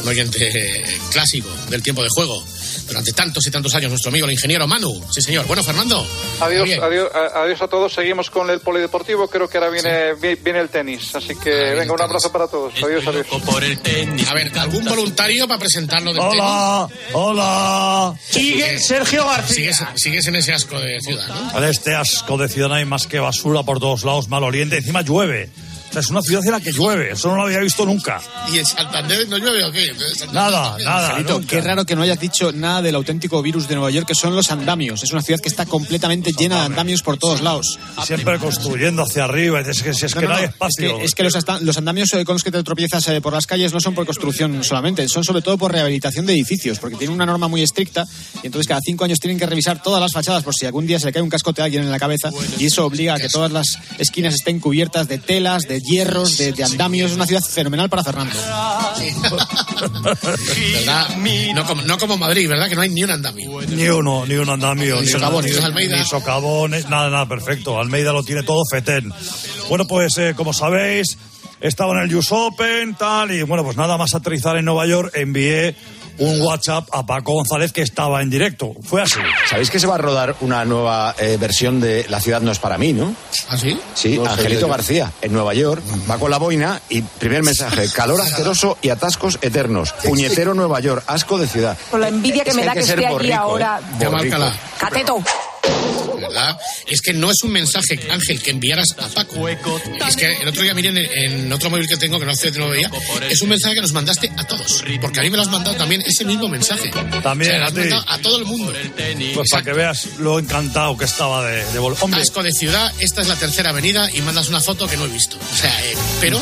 [0.04, 2.44] un oyente clásico del tiempo de juego.
[2.88, 5.02] Durante tantos y tantos años, nuestro amigo el ingeniero Manu.
[5.12, 5.46] Sí señor.
[5.48, 6.06] Bueno, Fernando.
[6.40, 7.94] Adiós, adiós, a- adiós a todos.
[7.94, 9.28] Seguimos con el polideportivo.
[9.28, 11.14] Creo que ahora viene, vi- viene el tenis.
[11.16, 12.74] Así que venga, un abrazo para todos.
[12.82, 13.28] Adiós, adiós.
[14.30, 18.16] A ver, ¿algún voluntario para presentarlo del Hola, hola.
[18.30, 19.74] Sigue Sergio García.
[19.74, 21.58] Sigues, sigues en ese asco de ciudad, ¿no?
[21.58, 24.78] En este asco de ciudad no hay más que basura por todos lados, mal oriente.
[24.78, 25.50] Encima llueve.
[25.98, 27.12] Sea, es una ciudad en la que llueve.
[27.14, 28.22] Eso no lo había visto nunca.
[28.52, 29.92] ¿Y en Santander no llueve o qué?
[30.32, 31.20] Nada, nada.
[31.20, 31.48] Nunca.
[31.48, 34.36] qué raro que no hayas dicho nada del auténtico virus de Nueva York, que son
[34.36, 35.04] los andamios.
[35.04, 37.80] Es una ciudad que está completamente llena de andamios por todos lados.
[38.06, 39.62] Siempre construyendo hacia arriba.
[39.62, 40.98] Es que, es que no, hay es espacio.
[40.98, 43.48] que, es que los, los andamios eh, con los que te tropiezas eh, por las
[43.48, 47.16] calles no son por construcción solamente, son sobre todo por rehabilitación de edificios, porque tienen
[47.16, 48.06] una norma muy estricta
[48.44, 51.00] y entonces cada cinco años tienen que revisar todas las fachadas por si algún día
[51.00, 53.30] se le cae un cascote a alguien en la cabeza y eso obliga a que
[53.30, 57.12] todas las esquinas estén cubiertas de telas, de hierros, de, de andamios.
[57.12, 58.34] Es una ciudad fenomenal para Fernando.
[60.74, 61.08] ¿Verdad?
[61.56, 62.70] No como, no como Madrid, ¿verdad?
[62.70, 63.62] Que no hay ni un andamio.
[63.62, 64.96] Ni uno, ni un andamio.
[64.96, 65.98] Ni Ni, socavones, ni- Almeida.
[65.98, 67.80] ni socavones, nada, nada, perfecto.
[67.80, 69.12] Almeida lo tiene todo fetén.
[69.70, 71.18] Bueno, pues eh, como sabéis,
[71.62, 75.12] estaba en el US Open, tal, y bueno, pues nada más aterrizar en Nueva York,
[75.16, 75.76] envié
[76.20, 78.74] un WhatsApp a Paco González que estaba en directo.
[78.84, 79.20] Fue así.
[79.50, 82.60] ¿Sabéis que se va a rodar una nueva eh, versión de La ciudad no es
[82.60, 83.14] para mí, no?
[83.50, 83.80] ¿Ah, sí?
[83.94, 84.68] Sí, No Angelito yo.
[84.68, 89.40] García, en Nueva York, va con la boina y primer mensaje, calor asqueroso y atascos
[89.42, 89.94] eternos.
[90.04, 91.78] Puñetero Nueva York, asco de ciudad.
[91.92, 93.80] Con la envidia que Es me da que esté allí ahora.
[93.80, 94.06] ¿eh?
[94.06, 94.18] Borrico.
[94.36, 94.54] Alcalá.
[94.78, 95.24] Cateto.
[96.28, 96.58] ¿Verdad?
[96.88, 99.48] Es que no es un mensaje, Ángel, que enviaras a Paco.
[99.48, 102.70] Es que el otro día, miren, en, otro móvil que tengo, que no hace no
[102.70, 102.90] veía,
[103.30, 104.84] es un mensaje que nos mandaste a todos.
[105.02, 106.92] Porque a mí me lo has mandado también ese mismo mensaje.
[107.22, 108.06] También O sea, a ti.
[108.08, 108.74] a todo el mundo.
[109.34, 113.22] Pues para que veas lo encantado que estaba de, de Hombre, Asco de ciudad, esta
[113.22, 115.38] es la tercera avenida y mandas una foto que no he visto.
[115.38, 116.42] O sea, eh, pero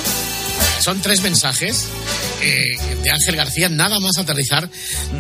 [0.80, 1.86] son tres mensajes
[2.42, 4.70] eh, de Ángel García, nada más aterrizar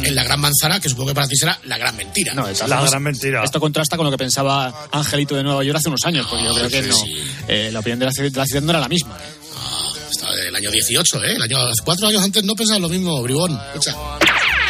[0.03, 2.33] en la gran manzana, que supongo que para ti será la gran mentira.
[2.33, 3.43] No, todas la gran mentira.
[3.43, 6.53] Esto contrasta con lo que pensaba Angelito de Nueva York hace unos años, porque yo
[6.53, 6.95] creo que sí, no.
[6.95, 7.23] sí.
[7.47, 9.17] eh, la opinión de la, ciudad- de la ciudad no era la misma.
[10.09, 11.33] Hasta el año 18, ¿eh?
[11.35, 13.59] El año, cuatro años antes no pensaba lo mismo, Bribón.
[13.73, 13.95] Escucha.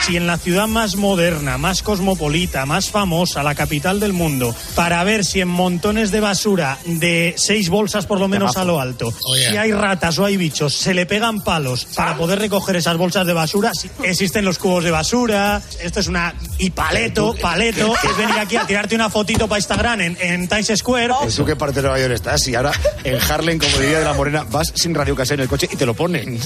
[0.05, 5.03] Si en la ciudad más moderna, más cosmopolita, más famosa, la capital del mundo, para
[5.03, 9.11] ver si en montones de basura de seis bolsas por lo menos a lo alto,
[9.49, 13.25] si hay ratas o hay bichos, se le pegan palos para poder recoger esas bolsas
[13.25, 16.35] de basura, si- existen los cubos de basura, esto es una...
[16.59, 20.71] y paleto, paleto, es venir aquí a tirarte una fotito para Instagram en, en Times
[20.75, 21.13] Square.
[21.23, 22.47] ¿En su qué parte de Nueva York estás?
[22.47, 25.67] Y ahora en Harlem, como diría de la Morena, vas sin radio en el coche
[25.71, 26.39] y te lo ponen.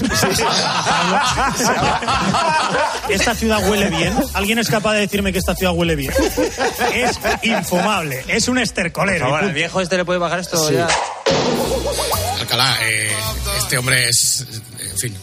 [3.10, 4.14] ¿Esta ciudad huele bien?
[4.34, 6.12] ¿Alguien es capaz de decirme que esta ciudad huele bien?
[6.94, 9.26] Es infumable, es un estercolero.
[9.26, 10.74] Ahora, el viejo este le puede bajar esto Sí.
[10.74, 10.88] ya.
[12.40, 13.10] Alcalá, eh,
[13.58, 14.46] este hombre es.
[14.80, 15.14] En fin.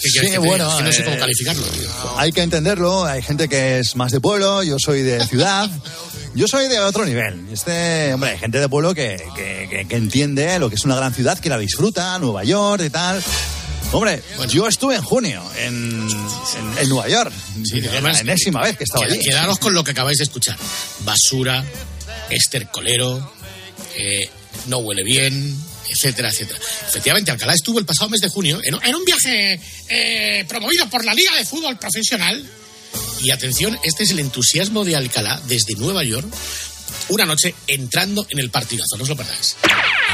[0.00, 1.62] ¿Qué Sí, quieres que te bueno, que no sé eh, cómo calificarlo.
[1.64, 1.88] tío.
[2.18, 5.68] Hay que entenderlo, hay gente que es más de pueblo, yo soy de ciudad,
[6.36, 7.48] yo soy de otro nivel.
[7.52, 10.94] Este, hombre, hay gente de pueblo que, que- que- que entiende lo que es una
[10.94, 13.20] gran ciudad, que la disfruta, Nueva York y tal.
[13.92, 15.74] Hombre, yo estuve en junio en,
[16.08, 17.32] en- en Nueva York,
[17.64, 19.18] Sí, de la enésima vez que estaba allí.
[19.18, 20.58] Quedaros con lo que acabáis de escuchar.
[21.00, 21.64] Basura,
[22.28, 23.32] estercolero,
[23.96, 24.28] eh,
[24.66, 25.56] no huele bien,
[25.88, 26.58] etcétera, etcétera.
[26.86, 29.58] Efectivamente, Alcalá estuvo el pasado mes de junio en, en un viaje
[29.88, 32.46] eh, promovido por la Liga de Fútbol Profesional.
[33.22, 36.26] Y atención, este es el entusiasmo de Alcalá desde Nueva York.
[37.08, 39.56] Una noche entrando en el partidazo, no os lo perdáis.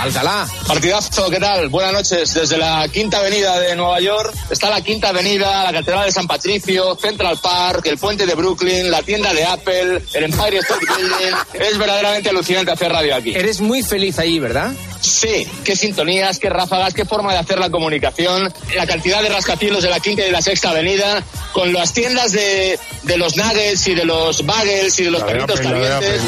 [0.01, 0.47] Alcalá.
[0.67, 1.69] Partidazo, ¿qué tal?
[1.69, 2.35] Buenas noches.
[2.35, 6.27] Desde la Quinta Avenida de Nueva York está la Quinta Avenida, la Catedral de San
[6.27, 11.37] Patricio, Central Park, el puente de Brooklyn, la tienda de Apple, el Empire State Building.
[11.55, 13.35] Es verdaderamente alucinante hacer radio aquí.
[13.35, 14.73] Eres muy feliz allí, ¿verdad?
[15.05, 19.83] Sí, qué sintonías, qué ráfagas, qué forma de hacer la comunicación, la cantidad de rascacielos
[19.83, 23.87] de la Quinta y de la Sexta Avenida, con las tiendas de, de los nuggets
[23.89, 26.23] y de los bagels y de los perritos calientes.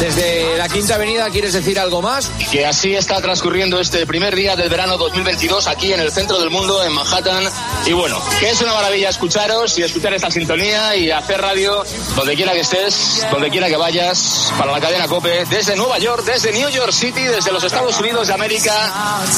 [0.00, 2.30] Desde la Quinta Avenida, ¿quieres decir algo más?
[2.50, 6.50] Que así está transcurriendo este primer día del verano 2022 aquí en el centro del
[6.50, 7.44] mundo, en Manhattan.
[7.86, 11.84] Y bueno, que es una maravilla escucharos y escuchar esta sintonía y hacer radio
[12.16, 16.24] donde quiera que estés, donde quiera que vayas, para la cadena COPE, desde Nueva York,
[16.24, 18.72] desde New York City, desde los Estados Unidos de América.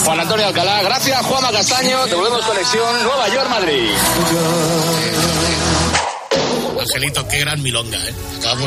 [0.04, 3.90] Juan Antonio Alcalá, gracias Juanma Castaño, te volvemos conexión Nueva York, Madrid.
[6.80, 8.14] Angelito, qué gran milonga, ¿eh?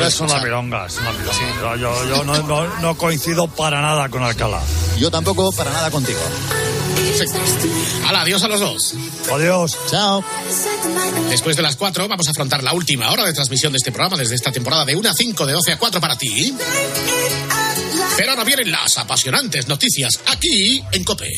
[0.06, 1.76] Es una milonga, es una milonga.
[1.76, 4.60] Yo, yo- yo no, no- no coincido para nada con Alcalá.
[4.98, 6.20] Yo tampoco para nada contigo.
[8.06, 8.94] Hala, adiós a los dos.
[9.32, 9.76] Adiós.
[9.90, 10.24] Chao.
[11.28, 14.16] Después de las 4 vamos a afrontar la última hora de transmisión de este programa
[14.16, 16.56] desde esta temporada de 1 a 5, de 12 a 4 para ti.
[18.16, 21.32] Pero ahora vienen las apasionantes noticias aquí en COPE.